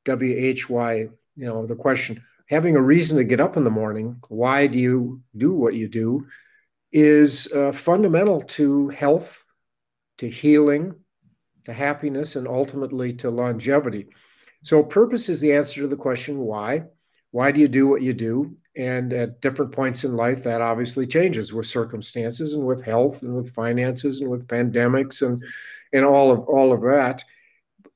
W 0.05 0.35
H 0.37 0.69
Y, 0.71 1.09
you 1.37 1.47
know, 1.47 1.67
the 1.67 1.77
question, 1.77 2.23
having 2.49 2.77
a 2.77 2.81
reason 2.81 3.19
to 3.19 3.25
get 3.25 3.41
up 3.41 3.57
in 3.57 3.65
the 3.65 3.71
morning, 3.71 4.17
why 4.29 4.67
do 4.67 4.79
you 4.79 5.21
do 5.37 5.53
what 5.53 5.75
you 5.75 5.89
do, 5.89 6.27
is 6.93 7.51
uh, 7.53 7.73
fundamental 7.73 8.41
to 8.41 8.89
health, 8.89 9.45
to 10.19 10.31
healing, 10.31 10.95
to 11.65 11.73
happiness, 11.73 12.37
and 12.37 12.47
ultimately 12.47 13.13
to 13.13 13.29
longevity. 13.29 14.07
So, 14.63 14.83
purpose 14.83 15.29
is 15.29 15.41
the 15.41 15.53
answer 15.53 15.83
to 15.83 15.89
the 15.89 15.97
question 15.97 16.39
why. 16.39 16.85
Why 17.33 17.53
do 17.53 17.61
you 17.61 17.69
do 17.69 17.87
what 17.87 18.03
you 18.03 18.15
do? 18.15 18.57
And 18.77 19.13
at 19.13 19.43
different 19.43 19.73
points 19.73 20.05
in 20.05 20.17
life, 20.17 20.45
that 20.45 20.63
obviously 20.63 21.07
changes 21.07 21.53
with 21.53 21.67
circumstances 21.67 22.55
and 22.55 22.65
with 22.65 22.83
health 22.83 23.23
and 23.23 23.35
with 23.37 23.53
finances 23.53 24.21
and 24.21 24.31
with 24.31 24.47
pandemics 24.47 25.21
and 25.21 25.45
and 25.97 26.05
all 26.05 26.31
of 26.31 26.41
all 26.41 26.73
of 26.73 26.83
that. 26.83 27.25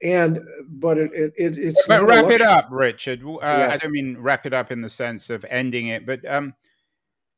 And 0.02 0.40
but 0.68 0.96
it, 0.96 1.10
it, 1.36 1.58
it's 1.58 1.86
but 1.86 2.06
wrap 2.06 2.30
it 2.30 2.40
up, 2.40 2.68
Richard. 2.70 3.22
Uh, 3.22 3.38
yeah. 3.42 3.70
I 3.72 3.76
don't 3.76 3.92
mean 3.92 4.16
wrap 4.18 4.46
it 4.46 4.54
up 4.54 4.72
in 4.72 4.80
the 4.80 4.88
sense 4.88 5.28
of 5.28 5.44
ending 5.48 5.88
it, 5.88 6.06
but 6.06 6.24
um, 6.30 6.54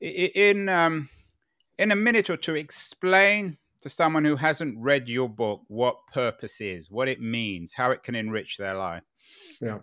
in 0.01 0.69
um, 0.69 1.09
in 1.79 1.91
a 1.91 1.97
minute 1.97 2.31
or 2.31 2.37
two, 2.37 2.55
explain 2.55 3.59
to 3.81 3.89
someone 3.89 4.25
who 4.25 4.37
hasn't 4.37 4.79
read 4.79 5.09
your 5.09 5.29
book 5.29 5.63
what 5.67 5.97
purpose 6.13 6.61
is, 6.61 6.91
what 6.91 7.09
it 7.09 7.21
means, 7.21 7.75
how 7.75 7.91
it 7.91 8.05
can 8.05 8.15
enrich 8.15 8.57
their 8.57 8.75
life. 8.75 9.03
Yeah. 9.61 9.79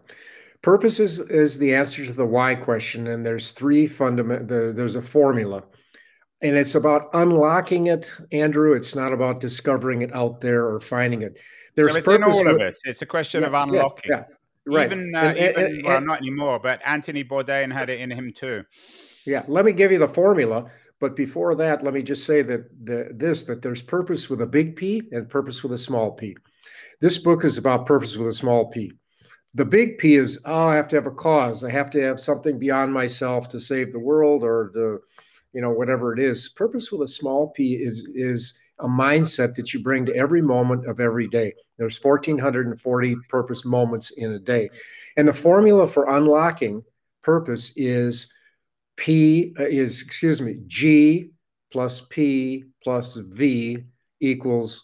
Purpose 0.61 0.99
is, 0.99 1.19
is 1.19 1.57
the 1.57 1.73
answer 1.73 2.05
to 2.05 2.11
the 2.11 2.25
why 2.25 2.55
question, 2.55 3.07
and 3.07 3.25
there's 3.25 3.51
three 3.51 3.87
fundamental. 3.87 4.47
The, 4.47 4.73
there's 4.73 4.95
a 4.95 5.01
formula, 5.01 5.63
and 6.41 6.55
it's 6.55 6.75
about 6.75 7.09
unlocking 7.13 7.87
it, 7.87 8.11
Andrew. 8.31 8.73
It's 8.73 8.95
not 8.95 9.13
about 9.13 9.39
discovering 9.39 10.01
it 10.01 10.13
out 10.13 10.41
there 10.41 10.67
or 10.67 10.79
finding 10.79 11.21
it. 11.21 11.37
There's 11.75 11.93
so 11.93 11.99
it's 11.99 12.09
in 12.09 12.23
all 12.23 12.47
of 12.47 12.61
us. 12.61 12.81
It's 12.85 13.01
a 13.01 13.05
question 13.05 13.41
yeah, 13.41 13.47
of 13.47 13.53
unlocking. 13.53 14.11
Yeah, 14.11 14.23
yeah. 14.29 14.75
Right. 14.75 14.85
Even, 14.85 15.15
uh, 15.15 15.19
and, 15.19 15.37
even 15.37 15.65
and, 15.65 15.85
well, 15.85 16.01
not 16.01 16.19
anymore, 16.19 16.59
but 16.59 16.81
Anthony 16.85 17.23
Bourdain 17.23 17.71
had 17.71 17.89
it 17.89 17.99
in 17.99 18.11
him 18.11 18.31
too. 18.33 18.63
Yeah. 19.25 19.43
Let 19.47 19.65
me 19.65 19.73
give 19.73 19.91
you 19.91 19.99
the 19.99 20.07
formula. 20.07 20.69
But 20.99 21.15
before 21.15 21.55
that, 21.55 21.83
let 21.83 21.93
me 21.93 22.03
just 22.03 22.25
say 22.25 22.41
that 22.41 22.69
the, 22.85 23.09
this 23.13 23.43
that 23.45 23.61
there's 23.61 23.81
purpose 23.81 24.29
with 24.29 24.41
a 24.41 24.45
big 24.45 24.75
P 24.75 25.03
and 25.11 25.29
purpose 25.29 25.63
with 25.63 25.71
a 25.71 25.77
small 25.77 26.11
p. 26.11 26.35
This 26.99 27.17
book 27.17 27.45
is 27.45 27.57
about 27.57 27.85
purpose 27.85 28.17
with 28.17 28.27
a 28.27 28.33
small 28.33 28.69
p. 28.69 28.91
The 29.53 29.65
big 29.65 29.97
P 29.97 30.15
is 30.15 30.39
oh, 30.45 30.67
I 30.67 30.75
have 30.75 30.87
to 30.89 30.95
have 30.97 31.07
a 31.07 31.11
cause. 31.11 31.63
I 31.63 31.71
have 31.71 31.89
to 31.91 32.01
have 32.01 32.19
something 32.19 32.59
beyond 32.59 32.93
myself 32.93 33.47
to 33.49 33.61
save 33.61 33.91
the 33.91 33.99
world 33.99 34.43
or 34.43 34.71
to, 34.73 34.99
you 35.53 35.61
know, 35.61 35.71
whatever 35.71 36.13
it 36.13 36.19
is. 36.19 36.49
Purpose 36.49 36.91
with 36.91 37.01
a 37.01 37.11
small 37.11 37.49
p 37.49 37.73
is 37.75 38.07
is 38.13 38.57
a 38.79 38.87
mindset 38.87 39.55
that 39.55 39.73
you 39.73 39.81
bring 39.81 40.05
to 40.05 40.15
every 40.15 40.41
moment 40.41 40.87
of 40.87 40.99
every 40.99 41.27
day. 41.27 41.53
There's 41.77 42.01
1,440 42.01 43.15
purpose 43.27 43.65
moments 43.65 44.11
in 44.11 44.31
a 44.33 44.39
day. 44.39 44.69
And 45.17 45.27
the 45.27 45.33
formula 45.33 45.87
for 45.87 46.15
unlocking 46.15 46.83
purpose 47.21 47.73
is 47.75 48.31
P 48.95 49.53
uh, 49.59 49.63
is, 49.63 50.01
excuse 50.01 50.41
me, 50.41 50.59
G 50.67 51.31
plus 51.71 52.01
P 52.09 52.65
plus 52.83 53.15
V 53.15 53.77
equals 54.19 54.83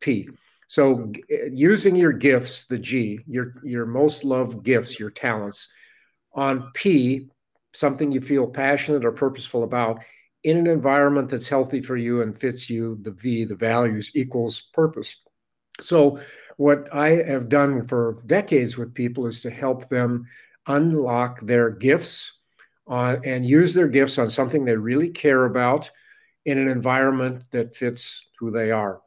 P. 0.00 0.28
So 0.68 1.12
using 1.50 1.94
your 1.94 2.12
gifts, 2.12 2.66
the 2.66 2.78
G, 2.78 3.20
your 3.26 3.54
your 3.64 3.86
most 3.86 4.24
loved 4.24 4.64
gifts, 4.64 4.98
your 4.98 5.10
talents, 5.10 5.68
on 6.34 6.70
P, 6.74 7.28
something 7.76 8.10
you 8.10 8.20
feel 8.20 8.46
passionate 8.46 9.04
or 9.04 9.12
purposeful 9.12 9.64
about, 9.64 10.02
in 10.44 10.56
an 10.56 10.66
environment 10.66 11.28
that's 11.28 11.48
healthy 11.48 11.80
for 11.80 11.96
you 11.96 12.22
and 12.22 12.38
fits 12.38 12.70
you, 12.70 12.98
the 13.02 13.10
V, 13.10 13.44
the 13.44 13.54
values 13.54 14.12
equals 14.14 14.62
purpose. 14.72 15.16
So 15.82 16.18
what 16.56 16.92
I 16.94 17.08
have 17.08 17.48
done 17.48 17.86
for 17.86 18.16
decades 18.26 18.78
with 18.78 18.94
people 18.94 19.26
is 19.26 19.40
to 19.42 19.50
help 19.50 19.88
them 19.88 20.26
unlock 20.66 21.40
their 21.40 21.70
gifts 21.70 22.32
on 22.86 23.20
and 23.24 23.44
use 23.44 23.74
their 23.74 23.88
gifts 23.88 24.18
on 24.18 24.30
something 24.30 24.64
they 24.64 24.76
really 24.76 25.10
care 25.10 25.44
about 25.44 25.90
in 26.44 26.58
an 26.58 26.68
environment 26.68 27.42
that 27.50 27.76
fits 27.76 28.24
who 28.38 28.50
they 28.50 28.70
are. 28.70 29.00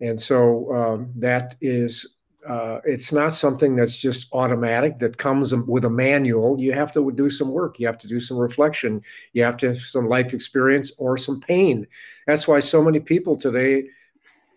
And 0.00 0.18
so 0.18 0.74
um, 0.74 1.12
that 1.16 1.54
is, 1.60 2.16
uh, 2.46 2.80
it's 2.84 3.12
not 3.12 3.34
something 3.34 3.76
that's 3.76 3.96
just 3.96 4.32
automatic 4.32 4.98
that 4.98 5.18
comes 5.18 5.54
with 5.54 5.84
a 5.84 5.90
manual. 5.90 6.60
You 6.60 6.72
have 6.72 6.92
to 6.92 7.12
do 7.12 7.28
some 7.30 7.50
work. 7.50 7.78
You 7.78 7.86
have 7.86 7.98
to 7.98 8.08
do 8.08 8.20
some 8.20 8.38
reflection. 8.38 9.02
You 9.32 9.42
have 9.44 9.56
to 9.58 9.68
have 9.68 9.78
some 9.78 10.08
life 10.08 10.32
experience 10.32 10.92
or 10.98 11.18
some 11.18 11.40
pain. 11.40 11.86
That's 12.26 12.48
why 12.48 12.60
so 12.60 12.82
many 12.82 13.00
people 13.00 13.36
today, 13.36 13.88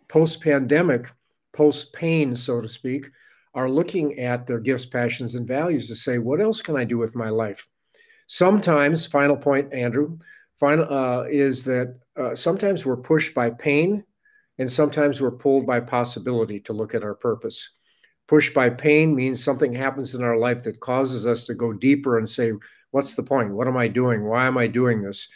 post 0.07 0.41
pandemic, 0.41 1.11
post 1.51 1.93
pain, 1.93 2.35
so 2.35 2.61
to 2.61 2.69
speak, 2.69 3.07
are 3.53 3.69
looking 3.69 4.19
at 4.19 4.47
their 4.47 4.59
gifts, 4.59 4.85
passions, 4.85 5.35
and 5.35 5.47
values 5.47 5.87
to 5.87 5.95
say, 5.95 6.17
what 6.17 6.41
else 6.41 6.61
can 6.61 6.75
I 6.75 6.85
do 6.85 6.97
with 6.97 7.15
my 7.15 7.29
life? 7.29 7.67
Sometimes, 8.27 9.05
final 9.05 9.37
point, 9.37 9.73
Andrew, 9.73 10.17
final 10.59 10.91
uh, 10.91 11.23
is 11.23 11.63
that 11.65 11.99
uh, 12.15 12.33
sometimes 12.33 12.85
we're 12.85 12.97
pushed 12.97 13.33
by 13.33 13.49
pain, 13.49 14.03
and 14.57 14.71
sometimes 14.71 15.19
we're 15.19 15.31
pulled 15.31 15.65
by 15.65 15.79
possibility 15.79 16.59
to 16.61 16.73
look 16.73 16.93
at 16.93 17.03
our 17.03 17.15
purpose. 17.15 17.69
Pushed 18.27 18.53
by 18.53 18.69
pain 18.69 19.15
means 19.15 19.43
something 19.43 19.73
happens 19.73 20.15
in 20.15 20.23
our 20.23 20.37
life 20.37 20.63
that 20.63 20.79
causes 20.79 21.25
us 21.25 21.43
to 21.45 21.53
go 21.53 21.73
deeper 21.73 22.17
and 22.17 22.29
say, 22.29 22.53
What's 22.91 23.15
the 23.15 23.23
point? 23.23 23.51
What 23.51 23.67
am 23.67 23.75
I 23.75 23.87
doing? 23.87 24.23
Why 24.23 24.45
am 24.45 24.57
I 24.57 24.67
doing 24.67 25.01
this? 25.01 25.27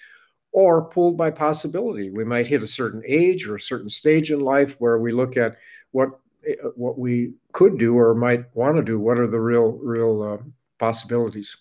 Or 0.51 0.89
pulled 0.89 1.17
by 1.17 1.31
possibility. 1.31 2.11
We 2.11 2.23
might 2.23 2.45
hit 2.45 2.61
a 2.61 2.67
certain 2.67 3.01
age 3.05 3.47
or 3.47 3.55
a 3.55 3.61
certain 3.61 3.89
stage 3.89 4.31
in 4.31 4.39
life 4.39 4.75
where 4.79 4.99
we 4.99 5.11
look 5.11 5.37
at 5.37 5.57
what 5.91 6.09
uh, 6.47 6.69
what 6.75 6.99
we 6.99 7.33
could 7.53 7.79
do 7.79 7.97
or 7.97 8.13
might 8.13 8.55
want 8.55 8.77
to 8.77 8.83
do. 8.83 8.99
What 8.99 9.17
are 9.17 9.27
the 9.27 9.39
real 9.39 9.71
real 9.71 10.21
uh, 10.21 10.43
possibilities? 10.77 11.57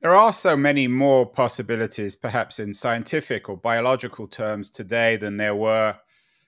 There 0.00 0.14
are 0.14 0.32
so 0.32 0.56
many 0.56 0.88
more 0.88 1.26
possibilities, 1.26 2.16
perhaps 2.16 2.58
in 2.58 2.72
scientific 2.72 3.50
or 3.50 3.56
biological 3.58 4.26
terms 4.26 4.70
today 4.70 5.16
than 5.16 5.36
there 5.36 5.54
were 5.54 5.96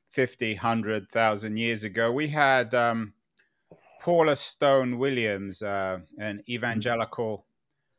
50, 0.09 0.55
100,000 0.55 1.57
years 1.59 1.85
ago. 1.85 2.11
We 2.11 2.29
had 2.29 2.75
um, 2.75 3.13
Paula 4.01 4.37
Stone 4.37 4.99
Williams, 4.99 5.63
uh, 5.63 5.99
an 6.19 6.43
evangelical 6.49 7.45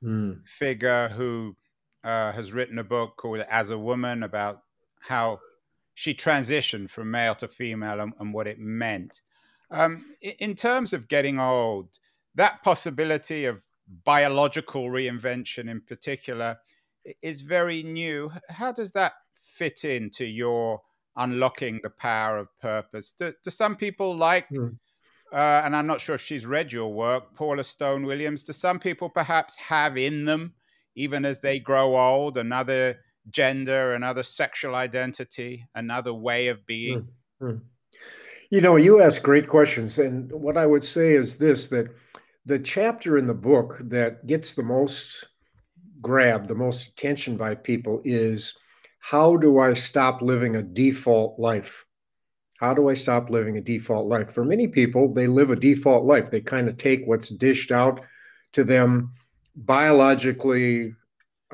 mm. 0.03 0.43
figure 0.47 1.09
who 1.09 1.55
uh, 2.03 2.31
has 2.31 2.51
written 2.51 2.79
a 2.79 2.83
book 2.83 3.15
called 3.17 3.41
As 3.41 3.69
a 3.69 3.77
Woman 3.77 4.23
about 4.23 4.63
how 5.01 5.39
she 5.93 6.15
transitioned 6.15 6.89
from 6.89 7.11
male 7.11 7.35
to 7.35 7.47
female 7.47 7.99
and, 7.99 8.13
and 8.19 8.33
what 8.33 8.47
it 8.47 8.57
meant. 8.57 9.21
Um, 9.69 10.15
in 10.39 10.55
terms 10.55 10.93
of 10.93 11.07
getting 11.07 11.39
old, 11.39 11.89
that 12.33 12.63
possibility 12.63 13.45
of 13.45 13.61
biological 14.05 14.85
reinvention 14.85 15.69
in 15.69 15.81
particular 15.81 16.57
is 17.21 17.41
very 17.41 17.83
new. 17.83 18.31
How 18.49 18.71
does 18.71 18.91
that 18.91 19.13
fit 19.35 19.83
into 19.83 20.25
your 20.25 20.81
unlocking 21.15 21.79
the 21.83 21.89
power 21.89 22.37
of 22.37 22.47
purpose? 22.59 23.13
Do, 23.13 23.33
do 23.43 23.49
some 23.49 23.75
people 23.75 24.15
like, 24.15 24.49
mm. 24.49 24.75
uh, 25.31 25.61
and 25.63 25.75
I'm 25.75 25.87
not 25.87 26.01
sure 26.01 26.15
if 26.15 26.21
she's 26.21 26.45
read 26.45 26.71
your 26.71 26.93
work, 26.93 27.35
Paula 27.35 27.63
Stone 27.63 28.05
Williams, 28.05 28.43
do 28.43 28.53
some 28.53 28.79
people 28.79 29.09
perhaps 29.09 29.57
have 29.57 29.97
in 29.97 30.25
them, 30.25 30.53
even 30.95 31.25
as 31.25 31.39
they 31.39 31.59
grow 31.59 31.97
old, 31.97 32.37
another 32.37 32.99
gender, 33.29 33.93
another 33.93 34.23
sexual 34.23 34.75
identity, 34.75 35.67
another 35.75 36.13
way 36.13 36.47
of 36.47 36.65
being? 36.65 37.07
Mm. 37.41 37.51
Mm. 37.51 37.61
You 38.49 38.61
know, 38.61 38.75
you 38.75 39.01
ask 39.01 39.21
great 39.21 39.47
questions. 39.47 39.97
And 39.97 40.31
what 40.31 40.57
I 40.57 40.65
would 40.65 40.83
say 40.83 41.13
is 41.13 41.37
this 41.37 41.69
that 41.69 41.87
the 42.45 42.59
chapter 42.59 43.17
in 43.17 43.27
the 43.27 43.33
book 43.33 43.77
that 43.81 44.25
gets 44.27 44.53
the 44.53 44.63
most 44.63 45.27
grab, 46.01 46.47
the 46.47 46.55
most 46.55 46.87
attention 46.87 47.37
by 47.37 47.55
people 47.55 48.01
is 48.03 48.53
how 48.99 49.37
do 49.37 49.59
I 49.59 49.73
stop 49.73 50.21
living 50.21 50.55
a 50.55 50.63
default 50.63 51.39
life? 51.39 51.85
How 52.59 52.73
do 52.73 52.89
I 52.89 52.93
stop 52.93 53.29
living 53.29 53.57
a 53.57 53.61
default 53.61 54.07
life? 54.07 54.31
For 54.31 54.45
many 54.45 54.67
people, 54.67 55.13
they 55.13 55.27
live 55.27 55.51
a 55.51 55.55
default 55.55 56.05
life. 56.05 56.31
They 56.31 56.41
kind 56.41 56.67
of 56.67 56.77
take 56.77 57.03
what's 57.05 57.29
dished 57.29 57.71
out 57.71 58.01
to 58.53 58.63
them 58.63 59.13
biologically 59.55 60.95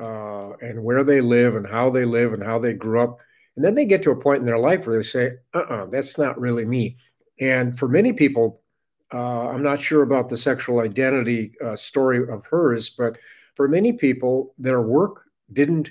uh, 0.00 0.50
and 0.60 0.82
where 0.82 1.04
they 1.04 1.20
live 1.20 1.56
and 1.56 1.66
how 1.66 1.90
they 1.90 2.04
live 2.04 2.32
and 2.32 2.42
how 2.42 2.58
they 2.58 2.72
grew 2.72 3.00
up. 3.00 3.18
And 3.56 3.64
then 3.64 3.74
they 3.74 3.84
get 3.84 4.02
to 4.04 4.10
a 4.10 4.16
point 4.20 4.40
in 4.40 4.46
their 4.46 4.58
life 4.58 4.86
where 4.86 4.96
they 4.96 5.02
say, 5.02 5.32
uh 5.54 5.58
uh-uh, 5.58 5.82
uh, 5.82 5.86
that's 5.86 6.16
not 6.18 6.40
really 6.40 6.64
me. 6.64 6.96
And 7.40 7.78
for 7.78 7.88
many 7.88 8.12
people, 8.12 8.62
uh, 9.12 9.48
I'm 9.48 9.62
not 9.62 9.80
sure 9.80 10.02
about 10.02 10.28
the 10.28 10.36
sexual 10.36 10.80
identity 10.80 11.52
uh, 11.64 11.76
story 11.76 12.28
of 12.28 12.44
hers, 12.44 12.90
but 12.90 13.18
for 13.54 13.68
many 13.68 13.92
people, 13.92 14.54
their 14.58 14.80
work 14.80 15.24
didn't, 15.52 15.90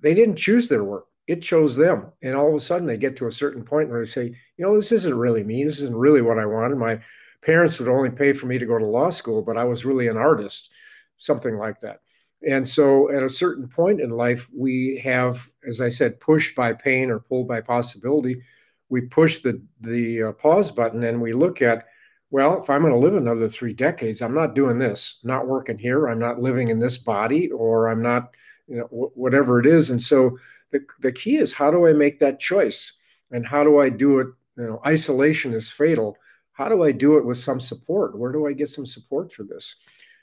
they 0.00 0.14
didn't 0.14 0.36
choose 0.36 0.68
their 0.68 0.84
work. 0.84 1.06
It 1.26 1.42
chose 1.42 1.76
them. 1.76 2.12
And 2.22 2.34
all 2.34 2.48
of 2.48 2.54
a 2.54 2.60
sudden, 2.60 2.86
they 2.86 2.96
get 2.96 3.16
to 3.18 3.28
a 3.28 3.32
certain 3.32 3.64
point 3.64 3.90
where 3.90 4.00
they 4.00 4.10
say, 4.10 4.24
you 4.56 4.64
know, 4.64 4.74
this 4.74 4.92
isn't 4.92 5.14
really 5.14 5.44
me. 5.44 5.64
This 5.64 5.78
isn't 5.78 5.94
really 5.94 6.22
what 6.22 6.38
I 6.38 6.46
wanted. 6.46 6.76
My 6.78 7.00
parents 7.42 7.78
would 7.78 7.88
only 7.88 8.10
pay 8.10 8.32
for 8.32 8.46
me 8.46 8.58
to 8.58 8.66
go 8.66 8.78
to 8.78 8.86
law 8.86 9.10
school, 9.10 9.42
but 9.42 9.56
I 9.56 9.64
was 9.64 9.84
really 9.84 10.08
an 10.08 10.16
artist, 10.16 10.72
something 11.18 11.56
like 11.56 11.80
that. 11.80 12.00
And 12.48 12.68
so 12.68 13.10
at 13.12 13.22
a 13.22 13.30
certain 13.30 13.68
point 13.68 14.00
in 14.00 14.10
life, 14.10 14.48
we 14.52 15.00
have, 15.04 15.48
as 15.66 15.80
I 15.80 15.90
said, 15.90 16.18
pushed 16.18 16.56
by 16.56 16.72
pain 16.72 17.10
or 17.10 17.20
pulled 17.20 17.46
by 17.46 17.60
possibility. 17.60 18.42
We 18.88 19.02
push 19.02 19.42
the, 19.42 19.62
the 19.80 20.22
uh, 20.22 20.32
pause 20.32 20.70
button 20.72 21.04
and 21.04 21.20
we 21.20 21.32
look 21.32 21.62
at, 21.62 21.86
well, 22.32 22.58
if 22.62 22.70
I'm 22.70 22.80
going 22.80 22.94
to 22.94 22.98
live 22.98 23.14
another 23.14 23.46
three 23.46 23.74
decades, 23.74 24.22
I'm 24.22 24.34
not 24.34 24.54
doing 24.54 24.78
this, 24.78 25.18
I'm 25.22 25.28
not 25.28 25.46
working 25.46 25.76
here, 25.76 26.06
I'm 26.06 26.18
not 26.18 26.40
living 26.40 26.68
in 26.68 26.78
this 26.78 26.96
body, 26.96 27.50
or 27.50 27.88
I'm 27.88 28.00
not, 28.00 28.34
you 28.66 28.78
know, 28.78 28.86
whatever 29.14 29.60
it 29.60 29.66
is. 29.66 29.90
And 29.90 30.00
so 30.00 30.38
the, 30.70 30.80
the 31.02 31.12
key 31.12 31.36
is 31.36 31.52
how 31.52 31.70
do 31.70 31.86
I 31.86 31.92
make 31.92 32.18
that 32.20 32.40
choice? 32.40 32.94
And 33.32 33.46
how 33.46 33.62
do 33.62 33.80
I 33.80 33.90
do 33.90 34.20
it? 34.20 34.28
You 34.56 34.64
know, 34.64 34.80
isolation 34.86 35.52
is 35.52 35.70
fatal. 35.70 36.16
How 36.52 36.70
do 36.70 36.82
I 36.84 36.90
do 36.90 37.18
it 37.18 37.24
with 37.26 37.36
some 37.36 37.60
support? 37.60 38.18
Where 38.18 38.32
do 38.32 38.46
I 38.46 38.54
get 38.54 38.70
some 38.70 38.86
support 38.86 39.30
for 39.30 39.42
this? 39.44 39.76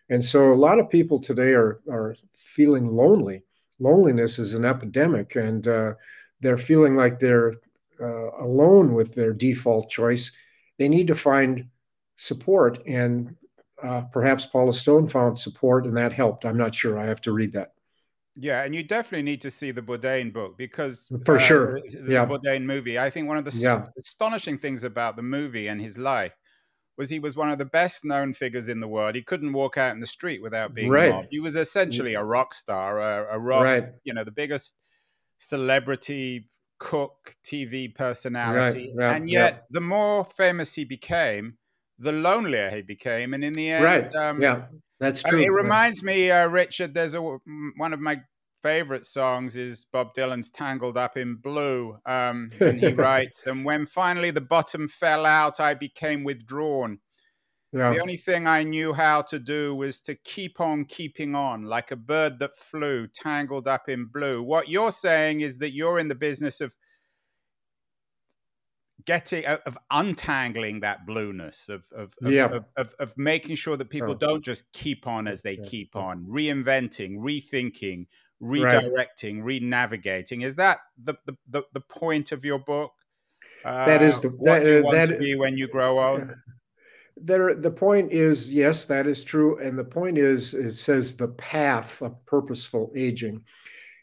And 0.10 0.24
so 0.26 0.52
a 0.52 0.56
lot 0.56 0.80
of 0.80 0.90
people 0.90 1.20
today 1.20 1.52
are, 1.52 1.80
are 1.92 2.16
feeling 2.34 2.96
lonely. 2.96 3.44
Loneliness 3.78 4.40
is 4.40 4.56
an 4.56 4.66
epidemic, 4.66 5.36
and 5.36 5.68
uh, 5.68 5.94
they're 6.42 6.58
feeling 6.58 6.96
like 6.96 7.20
they're 7.20 7.54
uh, 8.02 8.32
alone 8.40 8.96
with 8.96 9.14
their 9.14 9.32
default 9.32 9.92
choice. 9.92 10.32
They 10.80 10.90
need 10.90 11.06
to 11.08 11.16
find 11.16 11.68
support, 12.20 12.86
and 12.86 13.34
uh, 13.82 14.02
perhaps 14.12 14.46
Paula 14.46 14.74
Stone 14.74 15.08
found 15.08 15.40
support, 15.40 15.86
and 15.86 15.96
that 15.96 16.12
helped. 16.12 16.46
I'm 16.46 16.58
not 16.58 16.76
sure. 16.76 17.00
I 17.00 17.06
have 17.06 17.22
to 17.22 17.32
read 17.32 17.54
that. 17.54 17.74
Yeah, 18.36 18.64
and 18.64 18.76
you 18.76 18.84
definitely 18.84 19.24
need 19.24 19.42
to 19.42 19.52
see 19.52 19.72
the 19.72 19.82
Bourdain 19.82 20.32
book 20.32 20.58
because 20.58 21.12
for 21.26 21.38
uh, 21.38 21.40
sure, 21.40 21.80
the, 21.82 21.98
the 21.98 22.14
yeah. 22.14 22.26
Bourdain 22.26 22.64
movie. 22.64 23.00
I 23.00 23.10
think 23.10 23.28
one 23.28 23.38
of 23.38 23.46
the 23.46 23.58
yeah. 23.58 23.86
astonishing 23.98 24.58
things 24.58 24.84
about 24.84 25.16
the 25.16 25.24
movie 25.24 25.68
and 25.68 25.82
his 25.82 25.98
life 25.98 26.34
was 26.98 27.10
he 27.10 27.20
was 27.20 27.38
one 27.38 27.50
of 27.50 27.58
the 27.58 27.66
best 27.66 28.04
known 28.04 28.34
figures 28.34 28.68
in 28.68 28.82
the 28.82 28.88
world. 28.88 29.16
He 29.16 29.22
couldn't 29.22 29.54
walk 29.54 29.78
out 29.78 29.94
in 29.94 30.02
the 30.02 30.08
street 30.08 30.42
without 30.42 30.74
being 30.74 30.90
right. 30.90 31.12
mobbed. 31.12 31.28
He 31.32 31.40
was 31.40 31.56
essentially 31.56 32.16
a 32.16 32.24
rock 32.24 32.54
star, 32.54 33.00
a, 33.00 33.36
a 33.36 33.40
rock, 33.40 33.64
right. 33.64 33.86
you 34.04 34.14
know, 34.14 34.26
the 34.26 34.32
biggest 34.32 34.76
celebrity 35.38 36.48
cook 36.80 37.36
TV 37.44 37.94
personality. 37.94 38.94
Right. 38.96 39.10
Yeah. 39.10 39.16
And 39.16 39.30
yet, 39.30 39.66
the 39.70 39.82
more 39.82 40.26
famous 40.26 40.74
he 40.74 40.84
became, 40.84 41.58
the 42.00 42.12
lonelier 42.12 42.70
he 42.72 42.82
became, 42.82 43.34
and 43.34 43.44
in 43.44 43.54
the 43.54 43.70
end, 43.70 43.84
right? 43.84 44.16
Um, 44.16 44.42
yeah, 44.42 44.66
that's 45.00 45.22
true. 45.22 45.40
it 45.40 45.52
reminds 45.52 46.02
me, 46.02 46.32
uh, 46.32 46.48
Richard. 46.48 46.94
There's 46.94 47.14
a 47.14 47.22
one 47.22 47.94
of 47.94 48.00
my 48.00 48.22
favorite 48.64 49.06
songs 49.06 49.56
is 49.56 49.86
Bob 49.92 50.14
Dylan's 50.16 50.50
"Tangled 50.52 50.98
Up 50.98 51.18
in 51.18 51.36
Blue," 51.36 51.98
um, 52.06 52.52
and 52.60 52.80
he 52.80 52.94
writes, 52.94 53.46
"And 53.46 53.66
when 53.66 53.86
finally 53.86 54.32
the 54.32 54.42
bottom 54.42 54.88
fell 54.88 55.26
out, 55.26 55.60
I 55.60 55.74
became 55.74 56.24
withdrawn." 56.24 57.00
Yeah. 57.72 57.92
The 57.92 58.02
only 58.02 58.18
thing 58.18 58.48
I 58.48 58.64
knew 58.64 58.94
how 58.94 59.22
to 59.24 59.38
do 59.38 59.76
was 59.76 60.02
to 60.02 60.16
keep 60.16 60.60
on 60.60 60.86
keeping 60.86 61.36
on, 61.36 61.66
like 61.66 61.92
a 61.92 61.96
bird 61.96 62.40
that 62.40 62.56
flew, 62.56 63.08
tangled 63.08 63.68
up 63.68 63.88
in 63.88 64.06
blue. 64.06 64.42
What 64.42 64.70
you're 64.70 64.92
saying 64.92 65.42
is 65.42 65.58
that 65.60 65.74
you're 65.74 66.00
in 66.00 66.08
the 66.08 66.16
business 66.16 66.62
of 66.62 66.74
getting 69.06 69.46
of 69.46 69.78
untangling 69.92 70.82
that 70.82 71.06
blueness 71.06 71.70
of 71.70 71.84
of 71.96 72.14
of, 72.24 72.32
yeah. 72.32 72.46
of, 72.46 72.70
of, 72.76 72.94
of, 73.00 73.18
making 73.18 73.56
sure 73.56 73.78
that 73.78 73.90
people 73.90 74.12
oh. 74.12 74.16
don't 74.16 74.44
just 74.44 74.72
keep 74.74 75.08
on 75.08 75.28
as 75.28 75.42
they 75.42 75.58
yeah. 75.58 75.66
keep 75.68 75.96
on 75.96 76.26
reinventing 76.26 77.18
rethinking 77.18 78.06
redirecting 78.42 79.38
right. 79.38 79.44
re-navigating 79.44 80.42
is 80.42 80.56
that 80.56 80.78
the, 81.02 81.14
the, 81.26 81.36
the, 81.50 81.64
the, 81.74 81.82
point 81.82 82.32
of 82.32 82.46
your 82.46 82.60
book 82.60 82.92
uh, 83.66 83.86
that 83.86 84.02
is 84.02 84.22
the 84.22 84.30
what 84.30 84.60
that, 84.60 84.66
do 84.66 84.78
you 84.78 84.84
want 84.84 84.96
that, 84.96 85.14
to 85.14 85.20
be 85.20 85.36
when 85.36 85.58
you 85.58 85.68
grow 85.68 86.02
old 86.02 86.30
there 87.18 87.54
the 87.54 87.72
point 87.72 88.14
is 88.14 88.54
yes 88.54 88.86
that 88.86 89.08
is 89.08 89.24
true 89.24 89.60
and 89.60 89.78
the 89.78 89.84
point 89.84 90.18
is 90.18 90.54
it 90.54 90.72
says 90.72 91.18
the 91.18 91.28
path 91.28 92.02
of 92.02 92.16
purposeful 92.26 92.92
aging 92.96 93.44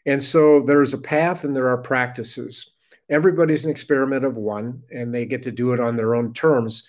and 0.05 0.23
so 0.23 0.63
there's 0.65 0.93
a 0.93 0.99
path 0.99 1.43
and 1.43 1.55
there 1.55 1.69
are 1.69 1.77
practices 1.77 2.71
everybody's 3.09 3.65
an 3.65 3.71
experiment 3.71 4.25
of 4.25 4.35
one 4.35 4.81
and 4.91 5.13
they 5.13 5.25
get 5.25 5.43
to 5.43 5.51
do 5.51 5.73
it 5.73 5.79
on 5.79 5.95
their 5.95 6.15
own 6.15 6.33
terms 6.33 6.83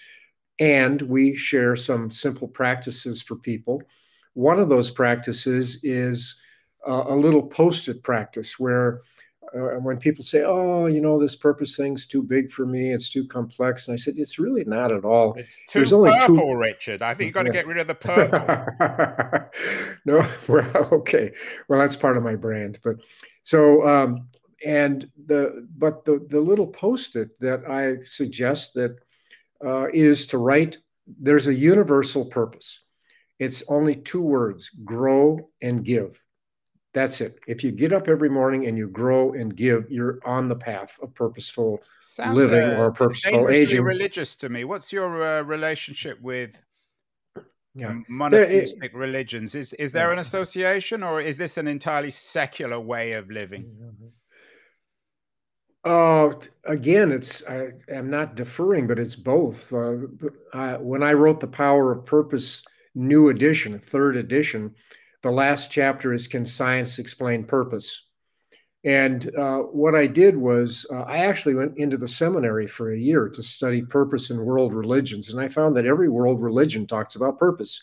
and 0.60 1.02
we 1.02 1.34
share 1.34 1.76
some 1.76 2.10
simple 2.10 2.48
practices 2.48 3.22
for 3.22 3.36
people 3.36 3.82
one 4.34 4.60
of 4.60 4.68
those 4.68 4.88
practices 4.88 5.78
is 5.82 6.36
uh, 6.86 7.04
a 7.08 7.16
little 7.16 7.42
post-it 7.42 8.02
practice 8.04 8.58
where 8.58 9.02
uh, 9.54 9.80
when 9.80 9.96
people 9.96 10.22
say, 10.22 10.42
"Oh, 10.44 10.86
you 10.86 11.00
know, 11.00 11.18
this 11.18 11.34
purpose 11.34 11.74
thing's 11.74 12.06
too 12.06 12.22
big 12.22 12.50
for 12.50 12.66
me; 12.66 12.92
it's 12.92 13.08
too 13.08 13.26
complex," 13.26 13.88
and 13.88 13.94
I 13.94 13.96
said, 13.96 14.14
"It's 14.16 14.38
really 14.38 14.64
not 14.64 14.92
at 14.92 15.04
all. 15.04 15.34
It's 15.34 15.58
too 15.68 15.78
There's 15.78 15.92
only 15.92 16.12
purple, 16.12 16.36
two... 16.36 16.56
Richard. 16.56 17.02
I 17.02 17.14
think 17.14 17.28
you've 17.28 17.34
got 17.34 17.44
to 17.44 17.50
get 17.50 17.66
rid 17.66 17.78
of 17.78 17.86
the 17.86 17.94
purple." 17.94 18.38
no, 20.04 20.28
well, 20.48 20.88
okay, 20.92 21.32
well, 21.68 21.80
that's 21.80 21.96
part 21.96 22.16
of 22.16 22.22
my 22.22 22.36
brand, 22.36 22.78
but 22.84 22.96
so 23.42 23.86
um, 23.88 24.28
and 24.64 25.10
the 25.26 25.68
but 25.76 26.04
the 26.04 26.24
the 26.28 26.40
little 26.40 26.66
post-it 26.66 27.38
that 27.40 27.68
I 27.68 28.04
suggest 28.06 28.74
that 28.74 28.96
uh, 29.64 29.86
is 29.92 30.26
to 30.28 30.38
write. 30.38 30.78
There's 31.06 31.46
a 31.46 31.54
universal 31.54 32.24
purpose. 32.24 32.80
It's 33.38 33.62
only 33.68 33.94
two 33.94 34.22
words: 34.22 34.70
grow 34.84 35.50
and 35.62 35.84
give. 35.84 36.20
That's 36.94 37.20
it. 37.20 37.38
If 37.46 37.62
you 37.62 37.70
get 37.70 37.92
up 37.92 38.08
every 38.08 38.30
morning 38.30 38.66
and 38.66 38.76
you 38.76 38.88
grow 38.88 39.34
and 39.34 39.54
give, 39.54 39.90
you're 39.90 40.18
on 40.24 40.48
the 40.48 40.56
path 40.56 40.98
of 41.02 41.14
purposeful 41.14 41.82
Sounds, 42.00 42.34
living 42.34 42.70
uh, 42.70 42.80
or 42.80 42.92
purposeful 42.92 43.48
aging. 43.50 43.82
religious 43.82 44.34
to 44.36 44.48
me. 44.48 44.64
What's 44.64 44.92
your 44.92 45.22
uh, 45.22 45.42
relationship 45.42 46.20
with 46.20 46.60
yeah. 47.74 47.94
monotheistic 48.08 48.92
it, 48.92 48.96
religions? 48.96 49.54
Is 49.54 49.74
is 49.74 49.92
there 49.92 50.08
yeah. 50.08 50.14
an 50.14 50.18
association, 50.18 51.02
or 51.02 51.20
is 51.20 51.36
this 51.36 51.58
an 51.58 51.68
entirely 51.68 52.10
secular 52.10 52.80
way 52.80 53.12
of 53.12 53.30
living? 53.30 53.70
Uh, 55.88 56.34
again, 56.64 57.10
it's 57.10 57.42
I 57.48 57.70
am 57.88 58.10
not 58.10 58.34
deferring, 58.34 58.86
but 58.86 58.98
it's 58.98 59.16
both. 59.16 59.72
Uh, 59.72 59.96
I, 60.52 60.76
when 60.76 61.02
I 61.02 61.14
wrote 61.14 61.40
the 61.40 61.46
Power 61.46 61.92
of 61.92 62.04
Purpose 62.04 62.62
new 62.94 63.30
edition, 63.30 63.78
third 63.78 64.18
edition, 64.18 64.74
the 65.22 65.30
last 65.30 65.70
chapter 65.70 66.12
is 66.12 66.26
Can 66.26 66.44
Science 66.44 66.98
Explain 66.98 67.42
Purpose? 67.42 68.04
And 68.84 69.34
uh, 69.34 69.60
what 69.60 69.94
I 69.94 70.06
did 70.06 70.36
was 70.36 70.84
uh, 70.92 71.04
I 71.04 71.18
actually 71.18 71.54
went 71.54 71.78
into 71.78 71.96
the 71.96 72.06
seminary 72.06 72.66
for 72.66 72.92
a 72.92 72.98
year 72.98 73.30
to 73.30 73.42
study 73.42 73.80
purpose 73.80 74.28
in 74.28 74.44
world 74.44 74.74
religions, 74.74 75.32
and 75.32 75.40
I 75.40 75.48
found 75.48 75.74
that 75.78 75.86
every 75.86 76.10
world 76.10 76.42
religion 76.42 76.86
talks 76.86 77.16
about 77.16 77.38
purpose, 77.38 77.82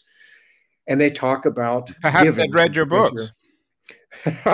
and 0.86 1.02
they 1.02 1.10
talk 1.10 1.48
about 1.48 1.92
perhaps 2.04 2.36
they 2.36 2.48
read 2.50 2.76
your 2.76 2.86
books. 2.86 3.32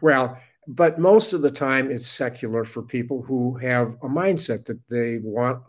well, 0.00 0.36
but 0.66 0.98
most 0.98 1.32
of 1.32 1.42
the 1.42 1.50
time 1.50 1.90
it's 1.90 2.06
secular 2.06 2.64
for 2.64 2.82
people 2.82 3.22
who 3.22 3.56
have 3.56 3.94
a 4.02 4.08
mindset 4.08 4.64
that 4.66 4.80
they 4.88 5.18
want 5.22 5.62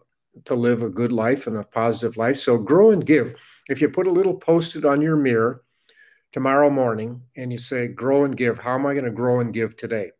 to 0.45 0.55
live 0.55 0.81
a 0.81 0.89
good 0.89 1.11
life 1.11 1.47
and 1.47 1.57
a 1.57 1.63
positive 1.63 2.17
life. 2.17 2.37
So 2.37 2.57
grow 2.57 2.91
and 2.91 3.05
give. 3.05 3.35
If 3.69 3.81
you 3.81 3.89
put 3.89 4.07
a 4.07 4.11
little 4.11 4.33
post-it 4.33 4.85
on 4.85 5.01
your 5.01 5.15
mirror 5.15 5.63
tomorrow 6.31 6.69
morning 6.69 7.21
and 7.35 7.51
you 7.51 7.59
say, 7.59 7.87
grow 7.87 8.25
and 8.25 8.35
give, 8.35 8.57
how 8.57 8.75
am 8.75 8.85
I 8.85 8.93
going 8.93 9.05
to 9.05 9.11
grow 9.11 9.39
and 9.39 9.53
give 9.53 9.77
today? 9.77 10.11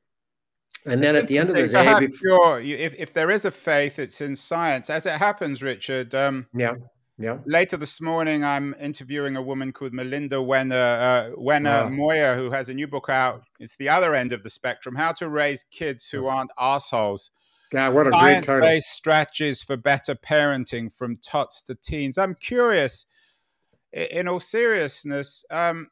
And 0.86 1.01
then 1.01 1.15
at 1.15 1.27
the 1.27 1.38
end 1.38 1.49
of 1.49 1.55
the 1.55 1.67
day, 1.67 1.99
before, 1.99 2.59
if, 2.59 2.93
if 2.95 3.13
there 3.13 3.31
is 3.31 3.45
a 3.45 3.51
faith, 3.51 3.99
it's 3.99 4.19
in 4.21 4.36
science. 4.36 4.89
As 4.89 5.05
it 5.05 5.13
happens, 5.13 5.63
Richard. 5.63 6.13
Um, 6.13 6.45
yeah. 6.53 6.73
Yeah. 7.19 7.38
Later 7.45 7.78
this 7.78 8.02
morning, 8.02 8.43
I'm 8.43 8.73
interviewing 8.80 9.36
a 9.36 9.41
woman 9.41 9.71
called 9.71 9.93
Melinda 9.93 10.38
Wenner, 10.38 11.32
uh, 11.32 11.36
Wenner 11.36 11.91
Moyer, 11.91 12.36
who 12.36 12.49
has 12.49 12.69
a 12.69 12.73
new 12.73 12.88
book 12.88 13.08
out. 13.08 13.43
It's 13.60 13.76
the 13.76 13.89
other 13.89 14.15
end 14.15 14.34
of 14.34 14.41
the 14.41 14.49
spectrum: 14.49 14.95
How 14.95 15.12
to 15.13 15.30
Raise 15.30 15.63
Kids 15.69 16.10
Who 16.10 16.26
Aren't 16.26 16.52
Assholes. 16.58 17.30
Yeah, 17.71 17.89
what 17.89 18.08
a 18.08 18.12
great 18.12 18.43
title! 18.43 18.82
Strategies 18.82 19.62
for 19.62 19.78
better 19.78 20.15
parenting 20.15 20.91
from 20.95 21.17
tots 21.17 21.62
to 21.63 21.76
teens. 21.76 22.17
I'm 22.17 22.36
curious. 22.36 23.06
In 23.91 24.28
all 24.28 24.39
seriousness, 24.39 25.45
um, 25.52 25.89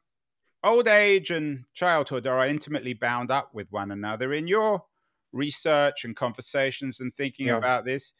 old 0.64 0.88
age 0.88 1.30
and 1.30 1.64
childhood 1.72 2.26
are 2.26 2.44
intimately 2.44 2.94
bound 2.94 3.30
up 3.30 3.54
with 3.54 3.70
one 3.70 3.92
another. 3.92 4.32
In 4.32 4.48
your 4.48 4.84
research 5.32 6.04
and 6.04 6.16
conversations 6.16 6.98
and 6.98 7.14
thinking 7.14 7.46
yeah. 7.46 7.58
about 7.58 7.84
this, 7.84 8.12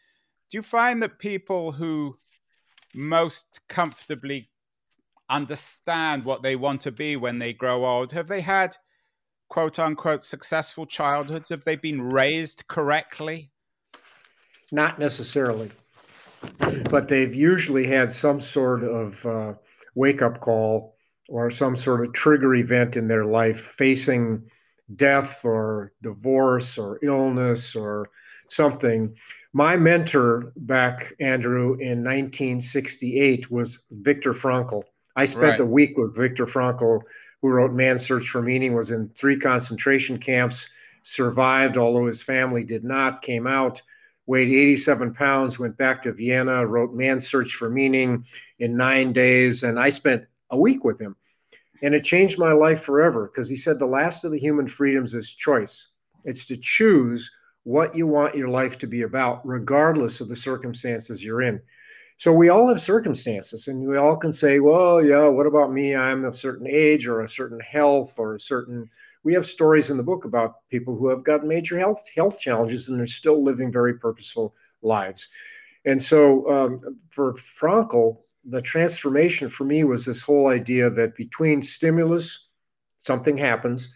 do 0.51 0.59
you 0.59 0.62
find 0.62 1.03
that 1.03 1.19
people 1.19 1.73
who 1.73 2.19
most 2.94 3.61
comfortably 3.68 4.50
understand 5.28 6.24
what 6.24 6.42
they 6.42 6.57
want 6.57 6.81
to 6.83 6.92
be 6.92 7.16
when 7.16 7.38
they 7.38 7.52
grow 7.52 7.85
old? 7.85 8.12
Have 8.12 8.28
they 8.28 8.42
had 8.42 8.76
quote 9.48 9.78
unquote 9.78 10.22
successful 10.22 10.87
childhoods? 10.87 11.48
Have 11.48 11.64
they 11.64 11.76
been 11.76 12.11
raised 12.11 12.66
correctly? 12.68 13.50
Not 14.70 14.98
necessarily, 14.98 15.70
but 16.90 17.09
they've 17.09 17.35
usually 17.35 17.87
had 17.87 18.11
some 18.11 18.40
sort 18.40 18.83
of 18.83 19.26
uh, 19.26 19.52
wake 19.94 20.22
up 20.22 20.40
call 20.40 20.96
or 21.28 21.50
some 21.50 21.76
sort 21.76 22.05
of 22.05 22.12
trigger 22.12 22.55
event 22.55 22.96
in 22.96 23.09
their 23.09 23.24
life 23.24 23.74
facing 23.76 24.42
death 24.96 25.44
or 25.44 25.92
divorce 26.02 26.78
or 26.78 26.98
illness 27.02 27.74
or 27.74 28.09
something 28.48 29.14
my 29.53 29.77
mentor 29.77 30.53
back, 30.57 31.15
Andrew, 31.21 31.75
in 31.75 32.03
1968 32.03 33.51
was 33.51 33.85
Viktor 33.91 34.33
Frankl. 34.33 34.85
I 35.15 35.27
spent 35.27 35.43
right. 35.45 35.61
a 35.61 35.67
week 35.67 35.99
with 35.99 36.17
Viktor 36.17 36.47
Frankl, 36.47 37.03
who 37.43 37.49
wrote 37.49 37.73
Man's 37.73 38.07
Search 38.07 38.29
for 38.29 38.41
Meaning, 38.41 38.75
was 38.75 38.91
in 38.91 39.11
three 39.11 39.38
concentration 39.38 40.19
camps, 40.19 40.67
survived, 41.03 41.77
although 41.77 42.07
his 42.07 42.23
family 42.23 42.65
did 42.65 42.83
not, 42.83 43.21
came 43.21 43.47
out, 43.47 43.83
weighed 44.25 44.49
87 44.49 45.12
pounds, 45.12 45.59
went 45.59 45.77
back 45.77 46.03
to 46.03 46.12
Vienna, 46.12 46.67
wrote 46.67 46.95
Man's 46.95 47.29
Search 47.29 47.55
for 47.55 47.69
Meaning 47.69 48.25
in 48.59 48.77
nine 48.77 49.12
days. 49.12 49.65
And 49.65 49.79
I 49.79 49.91
spent 49.91 50.25
a 50.51 50.57
week 50.57 50.83
with 50.83 50.99
him. 50.99 51.17
And 51.83 51.95
it 51.95 52.05
changed 52.05 52.38
my 52.38 52.53
life 52.53 52.83
forever 52.83 53.27
because 53.27 53.49
he 53.49 53.57
said 53.57 53.79
the 53.79 53.87
last 53.87 54.25
of 54.25 54.31
the 54.31 54.38
human 54.38 54.69
freedoms 54.69 55.15
is 55.15 55.31
choice. 55.31 55.88
It's 56.25 56.47
to 56.47 56.57
choose 56.57 57.29
what 57.64 57.94
you 57.94 58.07
want 58.07 58.37
your 58.37 58.48
life 58.48 58.79
to 58.79 58.87
be 58.87 59.03
about, 59.03 59.46
regardless 59.46 60.20
of 60.20 60.29
the 60.29 60.37
circumstances 60.37 61.22
you're 61.22 61.42
in. 61.42 61.61
So 62.18 62.33
we 62.33 62.51
all 62.51 62.68
have 62.68 62.81
circumstances, 62.81 63.68
and 63.68 63.87
we 63.87 63.96
all 63.96 64.16
can 64.16 64.33
say, 64.33 64.61
well, 64.61 65.03
yeah, 65.03 65.27
what 65.27 65.46
about 65.46 65.72
me? 65.72 65.96
I'm 65.96 66.25
a 66.25 66.35
certain 66.35 66.66
age 66.68 67.07
or 67.07 67.22
a 67.22 67.29
certain 67.29 67.61
health 67.61 68.14
or 68.16 68.37
a 68.37 68.40
certain. 68.40 68.88
We 69.25 69.35
have 69.35 69.46
stories 69.46 69.90
in 69.90 69.96
the 69.96 70.03
book 70.03 70.25
about 70.25 70.68
people 70.68 70.96
who 70.96 71.09
have 71.09 71.25
got 71.25 71.44
major 71.44 71.79
health 71.79 72.03
health 72.14 72.38
challenges 72.38 72.88
and 72.88 72.98
they're 72.98 73.07
still 73.07 73.42
living 73.42 73.72
very 73.72 73.98
purposeful 73.98 74.55
lives. 74.83 75.29
And 75.85 76.03
so 76.03 76.48
um, 76.48 76.98
for 77.11 77.35
Frankl, 77.35 78.18
the 78.44 78.62
transformation 78.62 79.48
for 79.48 79.64
me 79.64 79.85
was 79.85 80.05
this 80.05 80.22
whole 80.22 80.48
idea 80.48 80.90
that 80.90 81.16
between 81.16 81.62
stimulus, 81.62 82.46
something 83.01 83.37
happens, 83.37 83.88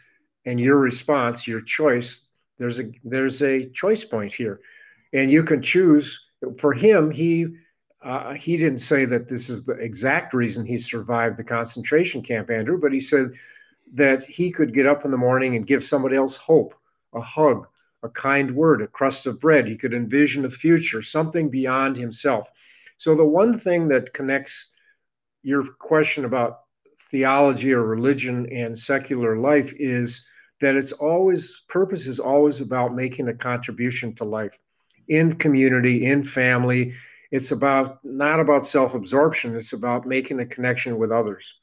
and 0.44 0.60
your 0.60 0.76
response, 0.76 1.46
your 1.46 1.60
choice, 1.60 2.25
there's 2.58 2.78
a 2.80 2.90
there's 3.04 3.42
a 3.42 3.68
choice 3.70 4.04
point 4.04 4.34
here, 4.34 4.60
and 5.12 5.30
you 5.30 5.42
can 5.42 5.62
choose. 5.62 6.22
For 6.58 6.72
him, 6.72 7.10
he 7.10 7.46
uh, 8.02 8.34
he 8.34 8.56
didn't 8.56 8.78
say 8.78 9.04
that 9.04 9.28
this 9.28 9.48
is 9.50 9.64
the 9.64 9.72
exact 9.72 10.34
reason 10.34 10.64
he 10.64 10.78
survived 10.78 11.36
the 11.36 11.44
concentration 11.44 12.22
camp, 12.22 12.50
Andrew, 12.50 12.78
but 12.80 12.92
he 12.92 13.00
said 13.00 13.32
that 13.94 14.24
he 14.24 14.50
could 14.50 14.74
get 14.74 14.86
up 14.86 15.04
in 15.04 15.10
the 15.10 15.16
morning 15.16 15.56
and 15.56 15.66
give 15.66 15.84
somebody 15.84 16.16
else 16.16 16.36
hope, 16.36 16.74
a 17.14 17.20
hug, 17.20 17.66
a 18.02 18.08
kind 18.08 18.54
word, 18.54 18.82
a 18.82 18.86
crust 18.86 19.26
of 19.26 19.40
bread. 19.40 19.66
He 19.66 19.76
could 19.76 19.94
envision 19.94 20.44
a 20.44 20.50
future, 20.50 21.02
something 21.02 21.48
beyond 21.48 21.96
himself. 21.96 22.48
So, 22.98 23.14
the 23.14 23.24
one 23.24 23.58
thing 23.58 23.88
that 23.88 24.14
connects 24.14 24.68
your 25.42 25.64
question 25.78 26.24
about 26.24 26.60
theology 27.10 27.72
or 27.72 27.82
religion 27.82 28.46
and 28.52 28.78
secular 28.78 29.36
life 29.36 29.72
is 29.78 30.24
that 30.60 30.76
it's 30.76 30.92
always, 30.92 31.62
purpose 31.68 32.06
is 32.06 32.18
always 32.18 32.60
about 32.60 32.94
making 32.94 33.28
a 33.28 33.34
contribution 33.34 34.14
to 34.16 34.24
life 34.24 34.58
in 35.08 35.34
community, 35.34 36.06
in 36.06 36.24
family. 36.24 36.94
It's 37.30 37.50
about 37.50 38.04
not 38.04 38.40
about 38.40 38.66
self 38.66 38.94
absorption, 38.94 39.56
it's 39.56 39.72
about 39.72 40.06
making 40.06 40.40
a 40.40 40.46
connection 40.46 40.98
with 40.98 41.12
others. 41.12 41.54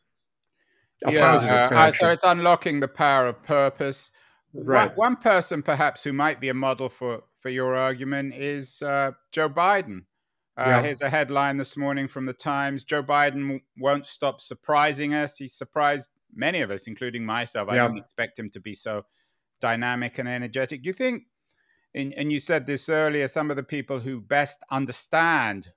yeah, 1.07 1.69
uh, 1.71 1.91
so 1.91 2.09
it's 2.09 2.23
unlocking 2.23 2.79
the 2.79 2.87
power 2.87 3.27
of 3.27 3.43
purpose. 3.43 4.11
Right. 4.53 4.95
One, 4.95 5.13
one, 5.13 5.15
person, 5.15 5.63
perhaps, 5.63 6.03
who 6.03 6.13
might 6.13 6.39
be 6.39 6.49
a 6.49 6.53
model 6.53 6.87
for, 6.87 7.23
for 7.39 7.49
your 7.49 7.75
argument 7.75 8.35
is 8.35 8.83
uh, 8.83 9.11
Joe 9.31 9.49
Biden. 9.49 10.05
Uh, 10.55 10.65
yeah. 10.67 10.81
Here's 10.83 11.01
a 11.01 11.09
headline 11.09 11.57
this 11.57 11.75
morning 11.75 12.07
from 12.07 12.27
the 12.27 12.33
Times 12.33 12.83
Joe 12.83 13.01
Biden 13.01 13.61
won't 13.77 14.05
stop 14.05 14.39
surprising 14.39 15.15
us. 15.15 15.37
He 15.37 15.47
surprised 15.47 16.11
many 16.35 16.61
of 16.61 16.71
us, 16.71 16.87
including 16.87 17.25
myself. 17.25 17.69
I 17.69 17.75
didn't 17.75 17.97
expect 17.97 18.39
him 18.39 18.49
to 18.51 18.59
be 18.59 18.73
so 18.73 19.05
dynamic 19.61 20.19
and 20.19 20.27
energetic. 20.27 20.83
Do 20.83 20.87
you 20.87 20.93
think, 20.93 21.23
and, 21.95 22.13
and 22.13 22.31
you 22.31 22.39
said 22.39 22.65
this 22.65 22.89
earlier, 22.89 23.27
some 23.27 23.49
of 23.49 23.55
the 23.55 23.63
people 23.63 23.99
who 23.99 24.19
best 24.19 24.59
understand 24.71 25.69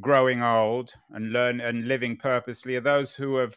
growing 0.00 0.42
old 0.42 0.94
and 1.10 1.32
learn 1.32 1.60
and 1.60 1.86
living 1.86 2.16
purposely 2.16 2.76
are 2.76 2.80
those 2.80 3.14
who 3.14 3.36
have 3.36 3.56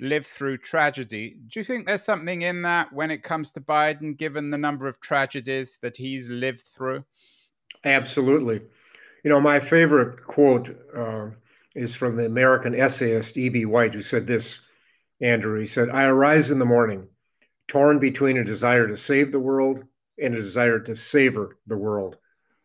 lived 0.00 0.26
through 0.26 0.58
tragedy. 0.58 1.38
Do 1.46 1.60
you 1.60 1.64
think 1.64 1.86
there's 1.86 2.02
something 2.02 2.42
in 2.42 2.62
that 2.62 2.92
when 2.92 3.10
it 3.10 3.22
comes 3.22 3.52
to 3.52 3.60
Biden, 3.60 4.16
given 4.16 4.50
the 4.50 4.58
number 4.58 4.86
of 4.88 5.00
tragedies 5.00 5.78
that 5.80 5.96
he's 5.96 6.28
lived 6.28 6.60
through? 6.60 7.04
Absolutely. 7.84 8.62
You 9.24 9.30
know, 9.30 9.40
my 9.40 9.60
favorite 9.60 10.26
quote 10.26 10.76
uh, 10.96 11.30
is 11.74 11.94
from 11.94 12.16
the 12.16 12.26
American 12.26 12.74
essayist 12.74 13.36
E.B. 13.36 13.64
White, 13.64 13.94
who 13.94 14.02
said 14.02 14.26
this, 14.26 14.58
Andrew. 15.22 15.60
He 15.60 15.66
said, 15.66 15.88
I 15.88 16.04
arise 16.04 16.50
in 16.50 16.58
the 16.58 16.64
morning, 16.64 17.06
torn 17.68 17.98
between 17.98 18.36
a 18.36 18.44
desire 18.44 18.88
to 18.88 18.96
save 18.96 19.32
the 19.32 19.38
world 19.38 19.84
and 20.18 20.34
a 20.34 20.42
desire 20.42 20.80
to 20.80 20.96
savor 20.96 21.56
the 21.66 21.76
world. 21.76 22.16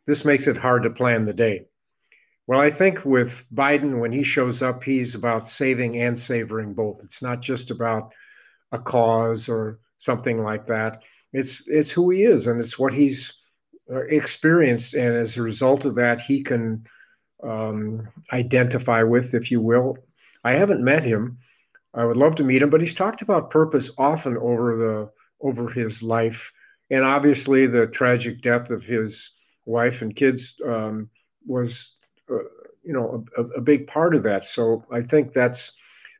This 0.05 0.25
makes 0.25 0.47
it 0.47 0.57
hard 0.57 0.83
to 0.83 0.89
plan 0.89 1.25
the 1.25 1.33
day. 1.33 1.67
Well, 2.47 2.59
I 2.59 2.71
think 2.71 3.03
with 3.03 3.45
Biden, 3.53 3.99
when 3.99 4.13
he 4.13 4.23
shows 4.23 4.61
up, 4.61 4.83
he's 4.83 5.15
about 5.15 5.49
saving 5.49 5.97
and 5.97 6.19
savoring 6.19 6.73
both. 6.73 7.01
It's 7.03 7.21
not 7.21 7.41
just 7.41 7.71
about 7.71 8.13
a 8.71 8.79
cause 8.79 9.49
or 9.49 9.79
something 9.97 10.41
like 10.41 10.67
that. 10.67 11.03
It's 11.33 11.63
it's 11.67 11.91
who 11.91 12.09
he 12.09 12.23
is, 12.23 12.47
and 12.47 12.61
it's 12.61 12.79
what 12.79 12.93
he's 12.93 13.33
uh, 13.91 14.05
experienced, 14.05 14.93
and 14.93 15.13
as 15.15 15.35
a 15.35 15.41
result 15.41 15.83
of 15.83 15.95
that, 15.95 16.21
he 16.21 16.41
can 16.41 16.85
um, 17.43 18.07
identify 18.31 19.03
with, 19.03 19.33
if 19.33 19.51
you 19.51 19.59
will. 19.59 19.97
I 20.43 20.53
haven't 20.53 20.83
met 20.83 21.03
him. 21.03 21.39
I 21.97 22.05
would 22.05 22.17
love 22.17 22.35
to 22.35 22.43
meet 22.43 22.61
him, 22.61 22.69
but 22.69 22.79
he's 22.79 22.93
talked 22.93 23.23
about 23.23 23.49
purpose 23.49 23.89
often 23.97 24.37
over 24.37 24.77
the 24.77 25.11
over 25.41 25.69
his 25.69 26.03
life, 26.03 26.51
and 26.91 27.03
obviously 27.03 27.65
the 27.65 27.87
tragic 27.87 28.41
death 28.41 28.69
of 28.69 28.83
his 28.83 29.31
wife 29.65 30.01
and 30.01 30.15
kids 30.15 30.55
um, 30.65 31.09
was 31.45 31.95
uh, 32.29 32.37
you 32.83 32.93
know 32.93 33.25
a, 33.35 33.43
a, 33.43 33.61
big 33.61 33.87
part 33.87 34.15
of 34.15 34.23
that. 34.23 34.45
So 34.45 34.85
I 34.91 35.01
think 35.01 35.33
that's. 35.33 35.73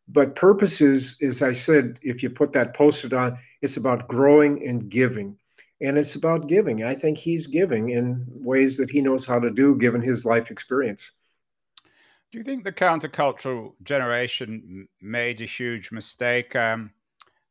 But 0.10 0.36
purpose 0.36 0.80
is, 0.80 1.18
as 1.22 1.42
I 1.42 1.52
said, 1.52 2.00
if 2.02 2.24
you 2.24 2.30
put 2.30 2.54
that 2.54 2.74
post-it 2.74 3.12
on, 3.12 3.38
it's 3.62 3.76
about 3.76 4.08
growing 4.08 4.66
and 4.66 4.90
giving, 4.90 5.38
and 5.82 5.98
it's 5.98 6.16
about 6.16 6.48
giving. 6.48 6.84
I 6.84 6.96
think 6.96 7.18
he's 7.18 7.46
giving 7.46 7.90
in 7.90 8.26
ways 8.30 8.78
that 8.78 8.90
he 8.90 9.02
knows 9.02 9.26
how 9.26 9.38
to 9.40 9.52
do, 9.52 9.78
given 9.78 10.02
his 10.02 10.24
life 10.26 10.50
experience. 10.50 11.12
Do 12.32 12.38
you 12.38 12.44
think 12.44 12.64
the 12.64 12.74
countercultural 12.74 13.74
generation 13.84 14.88
made 15.02 15.40
a 15.40 15.46
huge 15.46 15.92
mistake? 15.92 16.56
Um, 16.56 16.92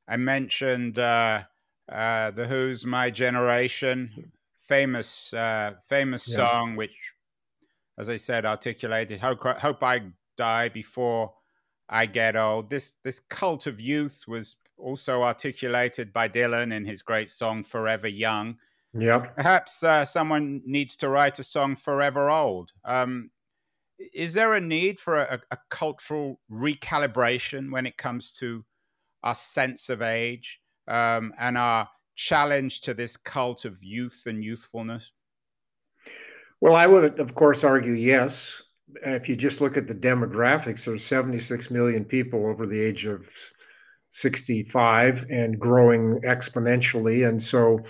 I 0.06 0.16
mentioned 0.16 0.98
uh, 0.98 1.44
uh, 1.90 2.30
the 2.30 2.46
Who's 2.46 2.84
"My 2.84 3.10
Generation," 3.10 4.32
famous, 4.58 5.32
uh, 5.32 5.74
famous 5.88 6.28
yeah. 6.28 6.36
song, 6.36 6.76
which 6.76 7.14
as 7.98 8.08
I 8.08 8.16
said, 8.16 8.44
articulated. 8.44 9.20
Hope, 9.20 9.42
hope 9.42 9.82
I 9.82 10.02
die 10.36 10.68
before 10.68 11.32
I 11.88 12.06
get 12.06 12.36
old. 12.36 12.68
This 12.68 12.94
this 13.04 13.20
cult 13.20 13.66
of 13.66 13.80
youth 13.80 14.24
was 14.26 14.56
also 14.76 15.22
articulated 15.22 16.12
by 16.12 16.28
Dylan 16.28 16.72
in 16.72 16.84
his 16.84 17.02
great 17.02 17.30
song 17.30 17.64
"Forever 17.64 18.08
Young." 18.08 18.58
Yeah. 18.92 19.18
Perhaps 19.36 19.82
uh, 19.82 20.04
someone 20.04 20.62
needs 20.64 20.96
to 20.98 21.08
write 21.08 21.38
a 21.38 21.42
song 21.42 21.76
"Forever 21.76 22.30
Old." 22.30 22.72
Um, 22.84 23.30
is 23.98 24.35
there 24.35 24.54
a 24.54 24.61
need 24.61 25.00
for 25.00 25.16
a, 25.16 25.40
a, 25.50 25.59
cultural 25.70 26.40
recalibration 26.50 27.70
when 27.70 27.87
it 27.87 27.96
comes 27.96 28.32
to 28.32 28.64
our 29.22 29.35
sense 29.35 29.88
of 29.88 30.02
age 30.02 30.61
um, 30.88 31.32
and 31.38 31.56
our 31.56 31.88
challenge 32.14 32.82
to 32.82 32.94
this 32.94 33.16
cult 33.16 33.64
of 33.64 33.82
youth 33.82 34.22
and 34.26 34.44
youthfulness? 34.44 35.12
Well, 36.61 36.76
I 36.76 36.87
would, 36.87 37.20
of 37.20 37.35
course, 37.35 37.64
argue 37.64 37.92
yes. 37.92 38.62
If 39.04 39.28
you 39.28 39.37
just 39.37 39.61
look 39.61 39.76
at 39.76 39.88
the 39.88 39.94
demographics, 39.94 40.85
there's 40.85 41.04
76 41.04 41.70
million 41.70 42.04
people 42.04 42.46
over 42.46 42.66
the 42.66 42.80
age 42.80 43.04
of 43.04 43.26
65 44.12 45.26
and 45.28 45.59
growing 45.59 46.20
exponentially. 46.24 47.28
And 47.28 47.42
so 47.42 47.80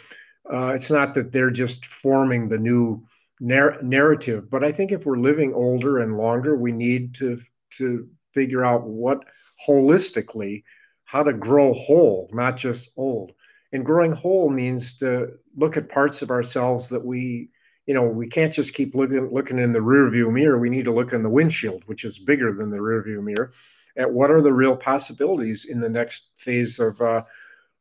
uh, 0.53 0.69
it's 0.69 0.91
not 0.91 1.15
that 1.15 1.33
they're 1.33 1.51
just 1.51 1.87
forming 1.87 2.49
the 2.49 2.59
new 2.59 3.07
narr- 3.41 3.81
narrative, 3.83 4.51
but 4.51 4.65
I 4.65 4.73
think 4.73 4.93
if 4.93 5.05
we're 5.05 5.19
living 5.19 5.53
older 5.55 5.99
and 5.99 6.17
longer, 6.17 6.57
we 6.57 6.73
need 6.73 7.15
to, 7.17 7.41
to 7.79 8.09
figure 8.33 8.65
out 8.65 8.87
what 8.87 9.25
holistically, 9.67 10.65
how 11.05 11.23
to 11.23 11.33
grow 11.33 11.73
whole, 11.73 12.29
not 12.33 12.57
just 12.57 12.91
old. 12.97 13.33
And 13.73 13.85
growing 13.85 14.13
whole 14.13 14.49
means 14.49 14.97
to 14.99 15.33
look 15.57 15.77
at 15.77 15.89
parts 15.89 16.23
of 16.23 16.31
ourselves 16.31 16.89
that 16.89 17.05
we 17.05 17.51
you 17.87 17.95
know, 17.95 18.03
we 18.03 18.27
can't 18.27 18.53
just 18.53 18.75
keep 18.75 18.95
looking 18.95 19.33
looking 19.33 19.59
in 19.59 19.73
the 19.73 19.79
rearview 19.79 20.31
mirror. 20.33 20.59
We 20.59 20.71
need 20.71 20.85
to 20.87 20.93
look 20.93 21.13
in 21.13 21.23
the 21.23 21.29
windshield, 21.29 21.85
which 21.87 22.05
is 22.05 22.19
bigger 22.19 22.53
than 22.53 22.71
the 22.71 22.79
rearview 22.79 23.23
mirror, 23.23 23.53
at 23.97 24.13
what 24.13 24.31
are 24.31 24.43
the 24.43 24.53
real 24.53 24.77
possibilities 24.77 25.67
in 25.67 25.81
the 25.81 25.89
next 25.89 26.33
phase 26.37 26.79
of 26.81 27.01
uh, 27.01 27.23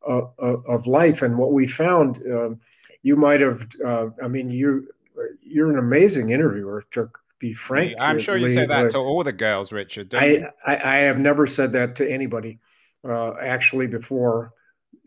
uh, 0.07 0.21
uh 0.39 0.61
of 0.67 0.85
life. 0.85 1.23
And 1.23 1.37
what 1.37 1.53
we 1.53 1.65
found, 1.65 2.17
um, 2.31 2.59
you 3.01 3.15
might 3.15 3.41
have, 3.41 3.67
uh, 3.83 4.07
I 4.23 4.27
mean, 4.27 4.51
you 4.51 4.87
you're 5.55 5.71
an 5.71 5.79
amazing 5.79 6.31
interviewer. 6.31 6.83
To 6.91 7.09
be 7.39 7.53
frank, 7.53 7.95
I'm 7.97 8.19
sure 8.19 8.35
you 8.35 8.49
say 8.49 8.65
that 8.65 8.89
to 8.91 8.97
all 8.97 9.23
the 9.23 9.31
girls, 9.31 9.71
Richard. 9.71 10.13
I, 10.13 10.51
I, 10.67 10.75
I 10.75 10.95
have 10.97 11.17
never 11.17 11.47
said 11.47 11.71
that 11.71 11.95
to 11.95 12.11
anybody 12.11 12.59
uh, 13.07 13.35
actually 13.41 13.87
before. 13.87 14.51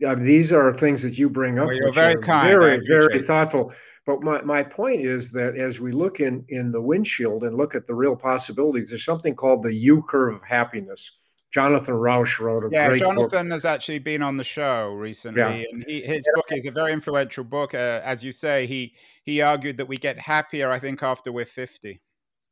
Uh, 0.05 0.15
these 0.15 0.51
are 0.51 0.73
things 0.73 1.03
that 1.03 1.19
you 1.19 1.29
bring 1.29 1.59
up. 1.59 1.67
Well, 1.67 1.75
you're 1.75 1.93
very 1.93 2.19
kind. 2.21 2.47
Very, 2.47 2.79
very 2.87 3.21
thoughtful. 3.21 3.73
But 4.07 4.23
my, 4.23 4.41
my 4.41 4.63
point 4.63 5.05
is 5.05 5.31
that 5.33 5.55
as 5.55 5.79
we 5.79 5.91
look 5.91 6.19
in, 6.19 6.43
in 6.49 6.71
the 6.71 6.81
windshield 6.81 7.43
and 7.43 7.55
look 7.55 7.75
at 7.75 7.85
the 7.85 7.93
real 7.93 8.15
possibilities, 8.15 8.89
there's 8.89 9.05
something 9.05 9.35
called 9.35 9.61
the 9.61 9.73
U 9.73 10.03
curve 10.09 10.35
of 10.35 10.41
happiness. 10.41 11.11
Jonathan 11.51 11.95
Rauch 11.95 12.39
wrote 12.39 12.65
a 12.65 12.69
yeah, 12.71 12.89
great 12.89 12.99
Jonathan 12.99 13.47
book. 13.47 13.53
has 13.53 13.65
actually 13.65 13.99
been 13.99 14.21
on 14.21 14.37
the 14.37 14.43
show 14.43 14.89
recently, 14.89 15.41
yeah. 15.41 15.65
and 15.71 15.83
he, 15.87 16.01
his 16.01 16.27
book 16.35 16.45
is 16.51 16.65
a 16.65 16.71
very 16.71 16.93
influential 16.93 17.43
book. 17.43 17.73
Uh, 17.73 18.01
as 18.03 18.23
you 18.23 18.31
say, 18.31 18.65
he 18.65 18.93
he 19.23 19.41
argued 19.41 19.77
that 19.77 19.87
we 19.87 19.97
get 19.97 20.19
happier, 20.19 20.71
I 20.71 20.79
think, 20.79 21.01
after 21.01 21.31
we're 21.31 21.45
fifty. 21.45 22.01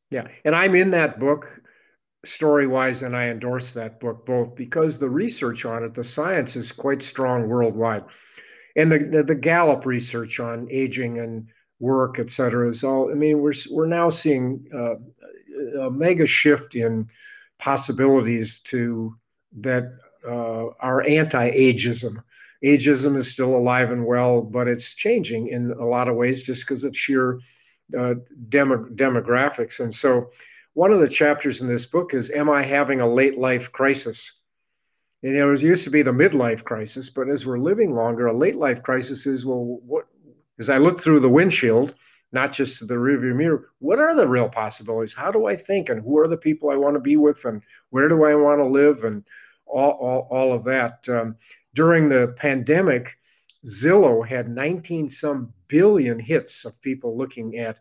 Yeah, 0.10 0.27
and 0.45 0.55
I'm 0.55 0.73
in 0.73 0.91
that 0.91 1.19
book 1.19 1.62
story 2.25 2.65
wise, 2.65 3.03
and 3.03 3.15
I 3.15 3.27
endorse 3.27 3.71
that 3.73 3.99
book 3.99 4.25
both 4.25 4.55
because 4.55 4.97
the 4.97 5.10
research 5.10 5.65
on 5.65 5.83
it, 5.83 5.93
the 5.93 6.03
science 6.03 6.55
is 6.55 6.71
quite 6.71 7.01
strong 7.01 7.47
worldwide 7.47 8.03
and 8.77 8.91
the, 8.91 8.99
the, 8.99 9.23
the 9.23 9.36
Gallup 9.36 9.86
research 9.86 10.39
on 10.39 10.67
aging 10.71 11.19
and 11.19 11.47
work, 11.79 12.19
et 12.19 12.31
cetera, 12.31 12.69
is 12.69 12.83
all. 12.83 13.12
I 13.12 13.15
mean, 13.15 13.39
we're 13.39 13.53
we're 13.71 13.88
now 13.88 14.10
seeing 14.10 14.65
uh, 14.73 14.95
a 15.81 15.91
mega 15.91 16.27
shift 16.27 16.75
in 16.75 17.10
possibilities 17.60 18.60
to 18.60 19.15
that 19.60 19.98
uh, 20.28 20.67
are 20.80 21.02
anti-ageism. 21.02 22.22
Ageism 22.63 23.17
is 23.17 23.32
still 23.32 23.56
alive 23.56 23.91
and 23.91 24.06
well, 24.06 24.41
but 24.41 24.67
it's 24.67 24.96
changing 24.96 25.48
in 25.48 25.72
a 25.72 25.86
lot 25.86 26.08
of 26.08 26.15
ways 26.15 26.43
just 26.43 26.67
because 26.67 26.84
of 26.84 26.98
sheer 26.98 27.39
uh, 27.98 28.15
demo- 28.50 28.89
demographics. 28.96 29.80
And 29.80 29.93
so, 29.93 30.32
one 30.74 30.91
of 30.91 31.00
the 31.00 31.10
chapters 31.10 31.62
in 31.62 31.67
this 31.67 31.86
book 31.86 32.13
is 32.13 32.30
Am 32.30 32.50
I 32.50 32.63
having 32.63 33.02
a 33.02 33.12
late 33.12 33.38
life 33.38 33.72
crisis? 33.72 34.34
And, 35.24 35.36
it 35.36 35.62
used 35.62 35.84
to 35.86 35.89
be 35.89 36.04
the 36.04 36.12
midlife 36.12 36.63
crisis, 36.63 37.10
but 37.10 37.30
as 37.30 37.46
we're 37.46 37.58
living 37.58 37.96
longer, 37.96 38.28
a 38.28 38.38
late 38.38 38.58
life 38.58 38.84
crisis 38.84 39.26
is 39.26 39.46
well, 39.46 39.80
what, 39.86 40.06
as 40.60 40.70
I 40.70 40.78
look 40.78 41.00
through 41.00 41.22
the 41.22 41.30
windshield, 41.30 41.96
not 42.32 42.54
just 42.54 42.80
to 42.80 42.86
the 42.86 42.96
rearview 42.96 43.36
mirror, 43.36 43.70
what 43.80 44.00
are 44.00 44.16
the 44.16 44.28
real 44.28 44.50
possibilities? 44.50 45.13
How 45.13 45.32
do 45.32 45.48
I 45.48 45.56
think? 45.56 45.90
And 45.90 46.02
who 46.02 46.18
are 46.18 46.28
the 46.28 46.38
people 46.38 46.70
I 46.70 46.76
want 46.76 46.96
to 46.96 47.00
be 47.00 47.18
with? 47.18 47.46
And 47.46 47.62
where 47.90 48.10
do 48.10 48.26
I 48.26 48.36
want 48.36 48.60
to 48.60 48.66
live? 48.66 49.04
And 49.04 49.24
all, 49.66 49.92
all, 49.92 50.28
all 50.30 50.54
of 50.54 50.63
that. 50.66 51.08
Um, 51.08 51.36
during 51.74 52.10
the 52.10 52.36
pandemic, 52.38 53.18
Zillow 53.66 54.28
had 54.28 54.50
19 54.50 55.10
some 55.10 55.54
billion 55.68 56.20
hits 56.20 56.66
of 56.66 56.82
people 56.82 57.18
looking 57.18 57.58
at 57.58 57.78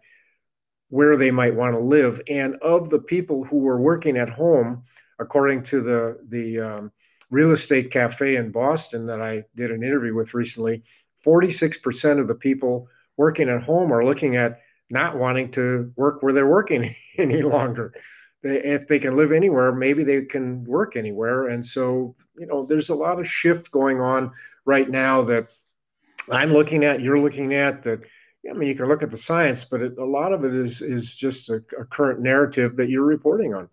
where 0.89 1.17
they 1.17 1.31
might 1.31 1.55
want 1.55 1.75
to 1.75 1.81
live. 1.81 2.21
And 2.29 2.57
of 2.57 2.91
the 2.91 2.99
people 2.99 3.45
who 3.45 3.59
were 3.59 3.81
working 3.81 4.17
at 4.17 4.29
home, 4.29 4.85
according 5.19 5.65
to 5.65 5.83
the, 5.83 6.19
the 6.29 6.61
um, 6.61 6.93
real 7.31 7.53
estate 7.53 7.91
cafe 7.91 8.37
in 8.37 8.53
Boston 8.53 9.07
that 9.07 9.21
I 9.21 9.45
did 9.57 9.71
an 9.71 9.83
interview 9.83 10.15
with 10.15 10.35
recently, 10.35 10.85
46% 11.25 12.21
of 12.21 12.29
the 12.29 12.35
people 12.35 12.89
working 13.17 13.49
at 13.49 13.63
home 13.63 13.93
are 13.93 14.05
looking 14.05 14.37
at 14.37 14.61
not 14.91 15.17
wanting 15.17 15.51
to 15.53 15.93
work 15.97 16.23
where 16.23 16.33
they're 16.33 16.47
working 16.47 16.95
any 17.19 17.43
longer. 17.43 17.93
If 18.43 18.87
they 18.87 18.99
can 18.99 19.17
live 19.17 19.33
anywhere, 19.33 19.73
maybe 19.73 20.05
they 20.05 20.23
can 20.23 20.65
work 20.65 20.95
anywhere. 20.97 21.49
And 21.49 21.67
so, 21.67 22.15
you 22.39 22.47
know, 22.47 22.65
there's 22.65 22.91
a 22.91 22.95
lot 22.95 23.19
of 23.19 23.29
shift 23.29 23.71
going 23.73 24.01
on 24.01 24.31
right 24.65 24.89
now 24.89 25.23
that 25.25 25.49
I'm 26.31 26.53
looking 26.53 26.85
at, 26.85 27.01
you're 27.01 27.21
looking 27.21 27.55
at 27.55 27.83
that. 27.85 28.01
I 28.49 28.53
mean, 28.53 28.69
you 28.69 28.77
can 28.77 28.87
look 28.87 29.03
at 29.03 29.11
the 29.11 29.19
science, 29.19 29.65
but 29.65 29.83
it, 29.83 29.99
a 29.99 30.05
lot 30.05 30.33
of 30.33 30.45
it 30.45 30.55
is 30.55 30.81
is 30.81 31.17
just 31.17 31.49
a, 31.49 31.57
a 31.79 31.85
current 31.85 32.21
narrative 32.21 32.77
that 32.77 32.89
you're 32.89 33.05
reporting 33.05 33.55
on. 33.55 33.69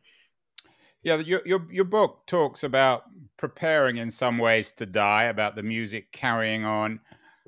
Yeah, 1.04 1.18
your, 1.18 1.42
your 1.46 1.68
your 1.70 1.86
book 1.86 2.26
talks 2.26 2.64
about 2.64 3.04
preparing 3.38 3.98
in 3.98 4.10
some 4.10 4.40
ways 4.40 4.72
to 4.72 4.88
die, 4.88 5.26
about 5.26 5.56
the 5.56 5.62
music 5.62 6.12
carrying 6.12 6.66
on. 6.66 7.02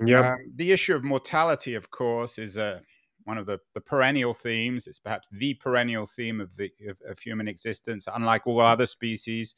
Yeah. 0.04 0.32
Um, 0.32 0.38
the 0.54 0.72
issue 0.72 0.94
of 0.94 1.04
mortality, 1.04 1.74
of 1.74 1.90
course, 1.90 2.38
is 2.38 2.56
a 2.56 2.82
one 3.24 3.38
of 3.38 3.46
the, 3.46 3.58
the 3.74 3.80
perennial 3.80 4.34
themes. 4.34 4.86
It's 4.86 5.00
perhaps 5.00 5.28
the 5.32 5.54
perennial 5.54 6.06
theme 6.06 6.40
of 6.40 6.56
the 6.56 6.70
of, 6.88 6.96
of 7.08 7.18
human 7.18 7.48
existence. 7.48 8.06
Unlike 8.12 8.46
all 8.46 8.60
other 8.60 8.86
species, 8.86 9.54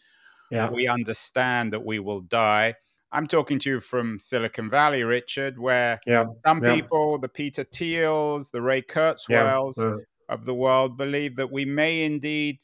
yeah. 0.51 0.71
we 0.71 0.89
understand 0.89 1.73
that 1.73 1.85
we 1.85 1.99
will 1.99 2.21
die. 2.21 2.75
I'm 3.11 3.27
talking 3.27 3.59
to 3.61 3.71
you 3.71 3.81
from 3.81 4.21
Silicon 4.21 4.69
Valley, 4.69 5.03
Richard, 5.03 5.59
where 5.59 5.99
yeah. 6.07 6.27
some 6.47 6.63
yeah. 6.63 6.75
people, 6.75 7.19
the 7.19 7.29
Peter 7.29 7.65
Thiels, 7.65 8.51
the 8.51 8.61
Ray 8.61 8.83
Kurzweils 8.83 9.79
uh. 9.79 9.99
of 10.29 10.45
the 10.45 10.55
world, 10.55 10.99
believe 10.99 11.37
that 11.37 11.51
we 11.51 11.65
may 11.65 12.05
indeed 12.05 12.59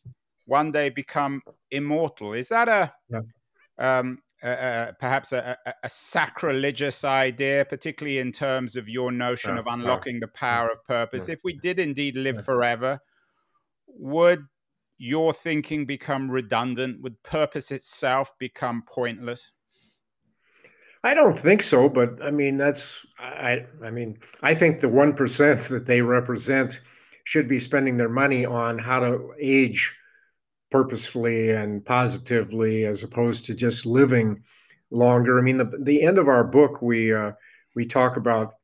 one 0.46 0.70
day 0.70 0.90
become 0.90 1.42
immortal. 1.70 2.34
Is 2.34 2.48
that 2.48 2.68
a 2.68 2.92
um, 3.78 4.18
uh, 4.44 4.92
perhaps 5.00 5.32
a, 5.32 5.56
a, 5.64 5.74
a, 5.84 5.88
sacrilegious 5.88 7.02
idea, 7.04 7.64
particularly 7.64 8.18
in 8.18 8.30
terms 8.30 8.76
of 8.76 8.88
your 8.88 9.10
notion 9.10 9.56
of 9.56 9.66
unlocking 9.66 10.20
the 10.20 10.28
power 10.28 10.68
of 10.68 10.84
purpose. 10.84 11.28
If 11.28 11.40
we 11.44 11.54
did 11.54 11.78
indeed 11.78 12.16
live 12.16 12.44
forever, 12.44 13.00
would 13.86 14.44
your 14.98 15.32
thinking 15.32 15.86
become 15.86 16.30
redundant? 16.30 17.00
Would 17.02 17.22
purpose 17.22 17.70
itself 17.70 18.32
become 18.38 18.82
pointless? 18.86 19.52
I 21.02 21.14
don't 21.14 21.38
think 21.38 21.62
so, 21.62 21.88
but 21.88 22.22
I 22.22 22.30
mean 22.30 22.56
that's 22.56 22.86
I 23.18 23.66
I 23.82 23.90
mean 23.90 24.18
I 24.42 24.54
think 24.54 24.80
the 24.80 24.88
one 24.88 25.14
percent 25.14 25.68
that 25.68 25.86
they 25.86 26.00
represent 26.00 26.80
should 27.24 27.48
be 27.48 27.60
spending 27.60 27.96
their 27.96 28.08
money 28.08 28.44
on 28.44 28.78
how 28.78 29.00
to 29.00 29.32
age 29.40 29.92
purposefully 30.74 31.50
and 31.52 31.84
positively 31.84 32.84
as 32.84 33.04
opposed 33.04 33.44
to 33.44 33.54
just 33.54 33.86
living 33.86 34.42
longer. 34.90 35.38
I 35.38 35.42
mean, 35.42 35.58
the, 35.58 35.70
the 35.78 36.02
end 36.02 36.18
of 36.18 36.26
our 36.26 36.42
book, 36.42 36.82
we, 36.82 37.14
uh, 37.14 37.30
we 37.76 37.86
talk 37.86 38.16
about 38.16 38.54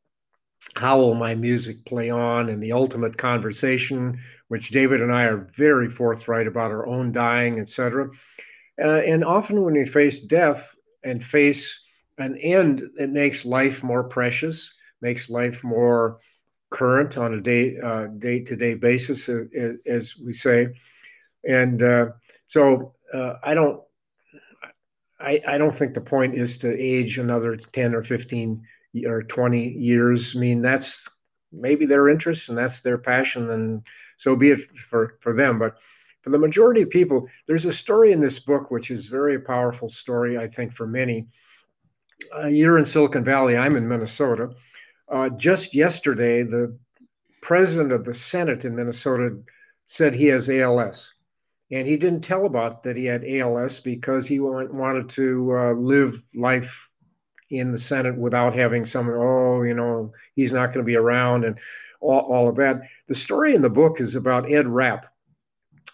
how 0.74 0.98
will 0.98 1.14
my 1.14 1.36
music 1.36 1.84
play 1.84 2.10
on 2.10 2.48
and 2.48 2.60
the 2.60 2.72
ultimate 2.72 3.16
conversation, 3.16 4.18
which 4.48 4.70
David 4.70 5.00
and 5.00 5.12
I 5.12 5.22
are 5.22 5.46
very 5.56 5.88
forthright 5.88 6.48
about 6.48 6.72
our 6.72 6.84
own 6.84 7.12
dying, 7.12 7.60
etc. 7.60 8.08
Uh, 8.82 8.88
and 8.88 9.24
often 9.24 9.62
when 9.62 9.74
we 9.74 9.86
face 9.86 10.20
death 10.20 10.74
and 11.04 11.24
face 11.24 11.78
an 12.18 12.36
end, 12.38 12.82
it 12.98 13.10
makes 13.10 13.44
life 13.44 13.84
more 13.84 14.02
precious, 14.02 14.74
makes 15.00 15.30
life 15.30 15.62
more 15.62 16.18
current 16.70 17.16
on 17.16 17.34
a 17.34 17.40
day 17.40 17.78
uh, 17.78 18.06
day 18.06 18.40
to 18.40 18.56
day 18.56 18.74
basis, 18.74 19.28
as, 19.28 19.76
as 19.86 20.16
we 20.16 20.34
say. 20.34 20.70
And 21.44 21.82
uh, 21.82 22.06
so 22.48 22.94
uh, 23.12 23.34
I 23.42 23.54
don't, 23.54 23.80
I, 25.18 25.42
I 25.46 25.58
don't 25.58 25.76
think 25.76 25.94
the 25.94 26.00
point 26.00 26.34
is 26.34 26.58
to 26.58 26.78
age 26.78 27.18
another 27.18 27.56
10 27.56 27.94
or 27.94 28.02
15 28.02 28.62
or 29.06 29.22
20 29.22 29.68
years. 29.68 30.34
I 30.34 30.38
mean, 30.38 30.62
that's 30.62 31.06
maybe 31.52 31.86
their 31.86 32.08
interest 32.08 32.48
and 32.48 32.56
that's 32.56 32.80
their 32.80 32.98
passion, 32.98 33.50
and 33.50 33.82
so 34.16 34.36
be 34.36 34.50
it 34.50 34.60
for, 34.88 35.18
for 35.20 35.34
them. 35.34 35.58
But 35.58 35.76
for 36.22 36.30
the 36.30 36.38
majority 36.38 36.82
of 36.82 36.90
people, 36.90 37.26
there's 37.46 37.64
a 37.64 37.72
story 37.72 38.12
in 38.12 38.20
this 38.20 38.38
book 38.38 38.70
which 38.70 38.90
is 38.90 39.06
very 39.06 39.38
powerful 39.38 39.88
story, 39.88 40.38
I 40.38 40.48
think, 40.48 40.72
for 40.72 40.86
many. 40.86 41.26
Uh, 42.34 42.46
you're 42.46 42.78
in 42.78 42.86
Silicon 42.86 43.24
Valley, 43.24 43.56
I'm 43.56 43.76
in 43.76 43.88
Minnesota. 43.88 44.50
Uh, 45.10 45.30
just 45.30 45.74
yesterday, 45.74 46.42
the 46.42 46.76
president 47.42 47.92
of 47.92 48.04
the 48.04 48.14
Senate 48.14 48.64
in 48.64 48.76
Minnesota 48.76 49.38
said 49.86 50.14
he 50.14 50.26
has 50.26 50.48
ALS 50.48 51.12
and 51.70 51.86
he 51.86 51.96
didn't 51.96 52.22
tell 52.22 52.46
about 52.46 52.82
that 52.82 52.96
he 52.96 53.04
had 53.04 53.24
ALS 53.24 53.80
because 53.80 54.26
he 54.26 54.40
wanted 54.40 55.08
to 55.10 55.56
uh, 55.56 55.72
live 55.72 56.20
life 56.34 56.90
in 57.50 57.72
the 57.72 57.78
Senate 57.78 58.16
without 58.16 58.54
having 58.54 58.84
someone, 58.84 59.16
oh, 59.16 59.62
you 59.62 59.74
know, 59.74 60.12
he's 60.34 60.52
not 60.52 60.66
going 60.66 60.78
to 60.78 60.84
be 60.84 60.96
around 60.96 61.44
and 61.44 61.58
all, 62.00 62.20
all, 62.20 62.48
of 62.48 62.56
that. 62.56 62.80
The 63.08 63.14
story 63.14 63.54
in 63.54 63.62
the 63.62 63.68
book 63.68 64.00
is 64.00 64.14
about 64.14 64.50
Ed 64.50 64.66
Rapp. 64.66 65.06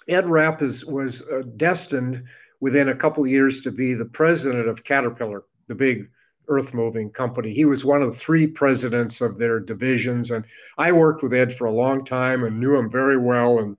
Ed 0.09 0.29
Rapp 0.29 0.62
is, 0.62 0.85
was 0.85 1.23
uh, 1.23 1.43
destined 1.57 2.25
within 2.61 2.89
a 2.89 2.95
couple 2.95 3.27
years 3.27 3.62
to 3.62 3.71
be 3.71 3.95
the 3.95 4.05
president 4.05 4.69
of 4.69 4.85
Caterpillar, 4.85 5.45
the 5.67 5.75
big 5.75 6.09
earth 6.49 6.73
moving 6.73 7.11
company. 7.11 7.53
He 7.53 7.65
was 7.65 7.85
one 7.85 8.03
of 8.03 8.17
three 8.17 8.47
presidents 8.47 9.21
of 9.21 9.37
their 9.37 9.61
divisions. 9.61 10.31
And 10.31 10.45
I 10.79 10.93
worked 10.93 11.23
with 11.23 11.35
Ed 11.35 11.57
for 11.57 11.67
a 11.67 11.73
long 11.73 12.05
time 12.05 12.45
and 12.45 12.61
knew 12.61 12.77
him 12.77 12.91
very 12.91 13.19
well. 13.19 13.59
And 13.59 13.77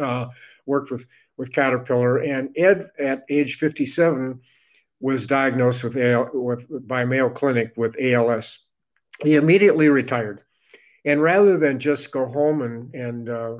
uh, 0.00 0.28
worked 0.66 0.90
with 0.90 1.06
with 1.36 1.52
Caterpillar, 1.52 2.18
and 2.18 2.50
Ed 2.56 2.90
at 2.98 3.24
age 3.28 3.58
57 3.58 4.40
was 5.00 5.26
diagnosed 5.26 5.82
with, 5.82 5.96
AL, 5.96 6.30
with 6.32 6.86
by 6.86 7.04
Mayo 7.04 7.28
Clinic 7.28 7.72
with 7.76 7.96
ALS. 8.00 8.58
He 9.22 9.34
immediately 9.34 9.88
retired, 9.88 10.42
and 11.04 11.22
rather 11.22 11.58
than 11.58 11.78
just 11.78 12.10
go 12.10 12.26
home 12.26 12.62
and 12.62 12.94
and 12.94 13.28
uh, 13.28 13.56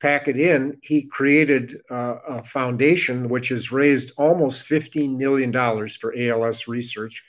pack 0.00 0.28
it 0.28 0.38
in, 0.38 0.78
he 0.82 1.02
created 1.02 1.80
uh, 1.90 2.16
a 2.28 2.44
foundation 2.44 3.28
which 3.28 3.48
has 3.48 3.72
raised 3.72 4.12
almost 4.16 4.62
15 4.62 5.18
million 5.18 5.50
dollars 5.50 5.96
for 5.96 6.14
ALS 6.16 6.68
research. 6.68 7.22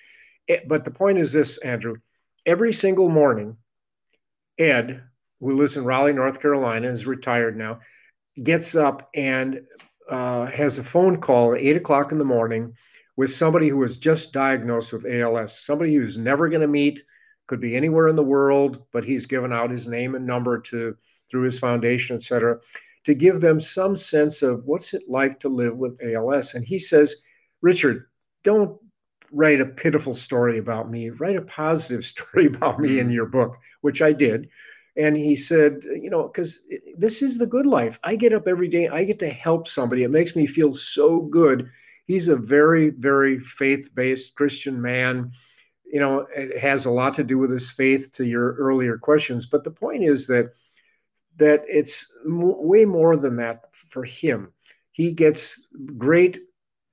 It, 0.47 0.67
but 0.67 0.83
the 0.83 0.91
point 0.91 1.19
is 1.19 1.31
this, 1.31 1.57
Andrew: 1.59 1.97
every 2.45 2.73
single 2.73 3.09
morning, 3.09 3.57
Ed, 4.57 5.03
who 5.39 5.55
lives 5.55 5.77
in 5.77 5.85
Raleigh, 5.85 6.13
North 6.13 6.41
Carolina, 6.41 6.87
is 6.87 7.05
retired 7.05 7.57
now 7.57 7.79
gets 8.43 8.75
up 8.75 9.09
and 9.15 9.61
uh, 10.09 10.47
has 10.47 10.77
a 10.77 10.83
phone 10.83 11.21
call 11.21 11.53
at 11.53 11.61
eight 11.61 11.75
o'clock 11.75 12.11
in 12.11 12.17
the 12.17 12.25
morning 12.25 12.73
with 13.15 13.33
somebody 13.33 13.67
who 13.69 13.77
was 13.77 13.97
just 13.97 14.31
diagnosed 14.31 14.93
with 14.93 15.05
ALS, 15.05 15.59
somebody 15.59 15.95
who's 15.95 16.17
never 16.17 16.49
going 16.49 16.61
to 16.61 16.67
meet, 16.67 17.01
could 17.47 17.59
be 17.59 17.75
anywhere 17.75 18.07
in 18.07 18.15
the 18.15 18.23
world, 18.23 18.83
but 18.93 19.03
he's 19.03 19.25
given 19.25 19.51
out 19.51 19.71
his 19.71 19.87
name 19.87 20.15
and 20.15 20.25
number 20.25 20.59
to 20.61 20.95
through 21.29 21.41
his 21.43 21.59
foundation, 21.59 22.15
et 22.15 22.23
cetera, 22.23 22.57
to 23.03 23.13
give 23.13 23.41
them 23.41 23.59
some 23.59 23.97
sense 23.97 24.41
of 24.41 24.63
what's 24.65 24.93
it 24.93 25.03
like 25.07 25.39
to 25.39 25.49
live 25.49 25.75
with 25.75 25.99
ALS. 26.01 26.53
And 26.53 26.65
he 26.65 26.79
says, 26.79 27.15
Richard, 27.61 28.05
don't 28.43 28.79
write 29.31 29.61
a 29.61 29.65
pitiful 29.65 30.15
story 30.15 30.57
about 30.57 30.89
me. 30.89 31.09
Write 31.09 31.35
a 31.35 31.41
positive 31.41 32.05
story 32.13 32.45
about 32.45 32.79
me 32.79 32.99
in 32.99 33.07
mm-hmm. 33.07 33.13
your 33.13 33.25
book, 33.25 33.57
which 33.81 34.01
I 34.01 34.13
did. 34.13 34.49
And 34.97 35.15
he 35.15 35.35
said, 35.35 35.83
you 35.83 36.09
know, 36.09 36.23
because 36.23 36.59
this 36.97 37.21
is 37.21 37.37
the 37.37 37.45
good 37.45 37.65
life. 37.65 37.99
I 38.03 38.15
get 38.15 38.33
up 38.33 38.47
every 38.47 38.67
day, 38.67 38.87
I 38.87 39.03
get 39.03 39.19
to 39.19 39.29
help 39.29 39.67
somebody. 39.67 40.03
It 40.03 40.11
makes 40.11 40.35
me 40.35 40.47
feel 40.47 40.73
so 40.73 41.21
good. 41.21 41.69
He's 42.05 42.27
a 42.27 42.35
very, 42.35 42.89
very 42.89 43.39
faith 43.39 43.93
based 43.93 44.35
Christian 44.35 44.81
man. 44.81 45.31
You 45.85 45.99
know, 45.99 46.27
it 46.35 46.59
has 46.59 46.85
a 46.85 46.91
lot 46.91 47.15
to 47.15 47.23
do 47.23 47.37
with 47.37 47.51
his 47.51 47.69
faith 47.69 48.11
to 48.13 48.25
your 48.25 48.53
earlier 48.55 48.97
questions. 48.97 49.45
But 49.45 49.63
the 49.63 49.71
point 49.71 50.03
is 50.03 50.27
that 50.27 50.53
that 51.37 51.63
it's 51.67 52.05
way 52.25 52.85
more 52.85 53.15
than 53.15 53.37
that 53.37 53.65
for 53.89 54.03
him. 54.03 54.51
He 54.91 55.11
gets 55.11 55.61
great 55.97 56.41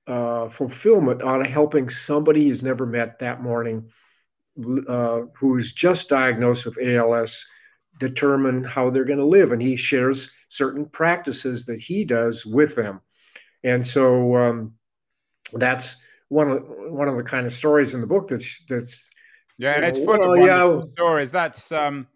uh, 0.07 0.49
fulfillment 0.49 1.21
out 1.21 1.41
of 1.41 1.47
helping 1.47 1.89
somebody 1.89 2.45
he's 2.45 2.63
never 2.63 2.85
met 2.85 3.19
that 3.19 3.41
morning 3.41 3.89
uh, 4.87 5.21
who's 5.37 5.73
just 5.73 6.09
diagnosed 6.09 6.65
with 6.65 6.77
ALS 6.81 7.45
determine 7.99 8.63
how 8.63 8.89
they're 8.89 9.05
going 9.05 9.19
to 9.19 9.25
live. 9.25 9.51
And 9.51 9.61
he 9.61 9.75
shares 9.75 10.29
certain 10.49 10.85
practices 10.85 11.65
that 11.65 11.79
he 11.79 12.05
does 12.05 12.45
with 12.45 12.75
them. 12.75 13.01
And 13.63 13.85
so 13.85 14.35
um, 14.37 14.73
that's 15.53 15.95
one 16.29 16.51
of 16.51 16.63
one 16.67 17.07
of 17.07 17.15
the 17.15 17.23
kind 17.23 17.45
of 17.45 17.53
stories 17.53 17.93
in 17.93 18.01
the 18.01 18.07
book 18.07 18.27
that's 18.27 18.61
that's 18.67 19.09
yeah, 19.57 19.73
and 19.73 19.85
it's 19.85 19.97
full 19.97 20.19
well, 20.19 20.33
of 20.33 20.83
yeah. 20.85 20.91
stories. 20.93 21.31
That's 21.31 21.71
um, 21.71 22.07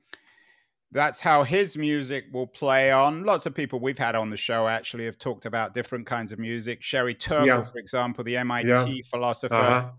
that's 0.91 1.21
how 1.21 1.43
his 1.43 1.77
music 1.77 2.25
will 2.31 2.47
play 2.47 2.91
on. 2.91 3.23
Lots 3.23 3.45
of 3.45 3.55
people 3.55 3.79
we've 3.79 3.97
had 3.97 4.15
on 4.15 4.29
the 4.29 4.37
show 4.37 4.67
actually 4.67 5.05
have 5.05 5.17
talked 5.17 5.45
about 5.45 5.73
different 5.73 6.05
kinds 6.05 6.31
of 6.31 6.39
music. 6.39 6.83
Sherry 6.83 7.15
Turkle, 7.15 7.47
yeah. 7.47 7.63
for 7.63 7.79
example, 7.79 8.23
the 8.23 8.37
MIT 8.37 8.67
yeah. 8.67 9.01
philosopher, 9.09 9.55
uh-huh. 9.55 9.89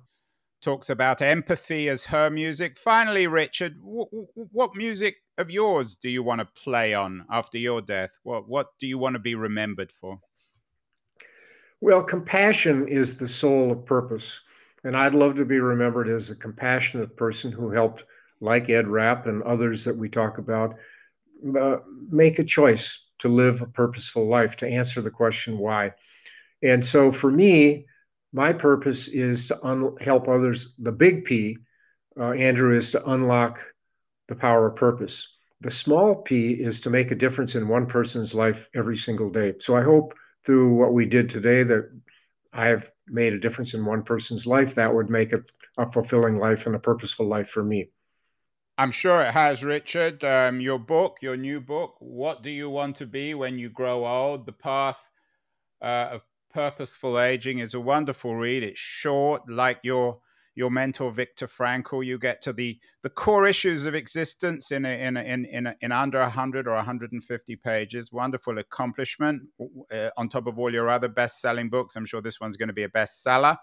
Talks 0.62 0.88
about 0.88 1.20
empathy 1.20 1.88
as 1.88 2.06
her 2.06 2.30
music. 2.30 2.78
Finally, 2.78 3.26
Richard, 3.26 3.78
w- 3.80 4.06
w- 4.10 4.48
what 4.52 4.74
music 4.74 5.16
of 5.36 5.50
yours 5.50 5.96
do 5.96 6.08
you 6.08 6.22
want 6.22 6.40
to 6.40 6.62
play 6.62 6.94
on 6.94 7.26
after 7.28 7.58
your 7.58 7.82
death? 7.82 8.12
What 8.22 8.48
what 8.48 8.68
do 8.78 8.86
you 8.86 8.96
want 8.98 9.14
to 9.14 9.20
be 9.20 9.34
remembered 9.34 9.92
for? 9.92 10.20
Well, 11.80 12.04
compassion 12.04 12.86
is 12.86 13.16
the 13.16 13.26
soul 13.26 13.72
of 13.72 13.84
purpose. 13.84 14.40
And 14.84 14.96
I'd 14.96 15.14
love 15.14 15.36
to 15.36 15.44
be 15.44 15.58
remembered 15.58 16.08
as 16.08 16.30
a 16.30 16.34
compassionate 16.34 17.16
person 17.16 17.52
who 17.52 17.70
helped 17.70 18.04
like 18.40 18.68
Ed 18.68 18.88
Rapp 18.88 19.26
and 19.26 19.42
others 19.42 19.84
that 19.84 19.96
we 19.96 20.08
talk 20.08 20.38
about, 20.38 20.76
uh, 21.58 21.78
make 22.10 22.38
a 22.38 22.44
choice 22.44 22.98
to 23.20 23.28
live 23.28 23.62
a 23.62 23.66
purposeful 23.66 24.28
life, 24.28 24.56
to 24.56 24.68
answer 24.68 25.00
the 25.00 25.10
question 25.10 25.58
why. 25.58 25.92
And 26.62 26.84
so 26.84 27.12
for 27.12 27.30
me, 27.30 27.86
my 28.32 28.52
purpose 28.52 29.08
is 29.08 29.48
to 29.48 29.64
un- 29.64 29.96
help 30.00 30.28
others. 30.28 30.74
The 30.78 30.92
big 30.92 31.24
P, 31.24 31.58
uh, 32.18 32.30
Andrew, 32.32 32.76
is 32.76 32.90
to 32.92 33.10
unlock 33.10 33.60
the 34.28 34.34
power 34.34 34.68
of 34.68 34.76
purpose. 34.76 35.26
The 35.60 35.70
small 35.70 36.16
p 36.16 36.52
is 36.52 36.80
to 36.80 36.90
make 36.90 37.12
a 37.12 37.14
difference 37.14 37.54
in 37.54 37.68
one 37.68 37.86
person's 37.86 38.34
life 38.34 38.68
every 38.74 38.96
single 38.96 39.30
day. 39.30 39.54
So 39.60 39.76
I 39.76 39.82
hope 39.82 40.12
through 40.44 40.74
what 40.74 40.92
we 40.92 41.06
did 41.06 41.30
today 41.30 41.62
that 41.62 41.88
I 42.52 42.66
have 42.66 42.90
made 43.06 43.32
a 43.32 43.38
difference 43.38 43.74
in 43.74 43.84
one 43.84 44.02
person's 44.02 44.44
life. 44.44 44.74
That 44.74 44.92
would 44.92 45.08
make 45.08 45.32
it 45.32 45.44
a 45.78 45.90
fulfilling 45.90 46.38
life 46.38 46.66
and 46.66 46.74
a 46.74 46.80
purposeful 46.80 47.28
life 47.28 47.48
for 47.48 47.62
me. 47.62 47.90
I'm 48.76 48.90
sure 48.90 49.20
it 49.20 49.30
has, 49.30 49.62
Richard. 49.62 50.24
Um, 50.24 50.60
your 50.60 50.78
book, 50.78 51.18
your 51.20 51.36
new 51.36 51.60
book, 51.60 51.94
What 52.00 52.42
Do 52.42 52.50
You 52.50 52.68
Want 52.68 52.96
to 52.96 53.06
Be 53.06 53.34
When 53.34 53.58
You 53.58 53.68
Grow 53.68 54.04
Old? 54.04 54.46
The 54.46 54.52
Path 54.52 55.10
uh, 55.80 56.08
of 56.12 56.22
Purposeful 56.52 57.18
Aging 57.18 57.58
is 57.58 57.74
a 57.74 57.80
wonderful 57.80 58.36
read. 58.36 58.62
It's 58.62 58.78
short, 58.78 59.48
like 59.48 59.78
your 59.82 60.18
your 60.54 60.70
mentor 60.70 61.10
Viktor 61.10 61.46
Frankl. 61.46 62.04
You 62.04 62.18
get 62.18 62.42
to 62.42 62.52
the 62.52 62.78
the 63.02 63.10
core 63.10 63.46
issues 63.46 63.86
of 63.86 63.94
existence 63.94 64.70
in 64.70 64.84
a, 64.84 64.90
in 64.90 65.16
a, 65.16 65.22
in 65.22 65.44
in, 65.46 65.66
a, 65.66 65.76
in 65.80 65.92
under 65.92 66.20
100 66.20 66.66
or 66.66 66.74
150 66.74 67.56
pages. 67.56 68.12
Wonderful 68.12 68.58
accomplishment 68.58 69.48
uh, 69.90 70.10
on 70.16 70.28
top 70.28 70.46
of 70.46 70.58
all 70.58 70.72
your 70.72 70.90
other 70.90 71.08
best 71.08 71.40
selling 71.40 71.70
books. 71.70 71.96
I'm 71.96 72.06
sure 72.06 72.20
this 72.20 72.40
one's 72.40 72.56
going 72.56 72.68
to 72.68 72.74
be 72.74 72.84
a 72.84 72.88
bestseller. 72.88 73.56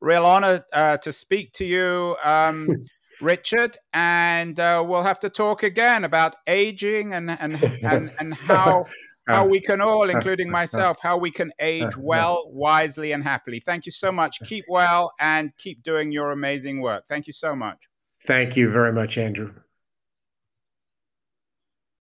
Real 0.00 0.26
honor 0.26 0.64
uh, 0.74 0.98
to 0.98 1.12
speak 1.12 1.52
to 1.54 1.64
you. 1.64 2.16
Um, 2.22 2.68
Richard, 3.22 3.78
and 3.94 4.60
uh, 4.60 4.84
we'll 4.86 5.02
have 5.02 5.20
to 5.20 5.30
talk 5.30 5.62
again 5.62 6.04
about 6.04 6.36
aging 6.46 7.14
and 7.14 7.30
and 7.30 7.62
and, 7.82 8.12
and 8.18 8.34
how 8.34 8.84
how 9.26 9.44
uh, 9.44 9.48
we 9.48 9.60
can 9.60 9.80
all, 9.80 10.02
uh, 10.02 10.14
including 10.14 10.48
uh, 10.48 10.52
myself, 10.52 10.98
how 11.00 11.16
we 11.16 11.30
can 11.30 11.52
age 11.60 11.96
well, 11.96 12.48
wisely, 12.52 13.12
and 13.12 13.24
happily. 13.24 13.60
Thank 13.60 13.86
you 13.86 13.92
so 13.92 14.12
much. 14.12 14.40
Keep 14.44 14.66
well 14.68 15.12
and 15.18 15.56
keep 15.56 15.82
doing 15.82 16.12
your 16.12 16.30
amazing 16.32 16.80
work. 16.80 17.04
Thank 17.08 17.26
you 17.26 17.32
so 17.32 17.54
much. 17.54 17.78
Thank 18.26 18.56
you 18.56 18.70
very 18.70 18.92
much, 18.92 19.18
Andrew. 19.18 19.52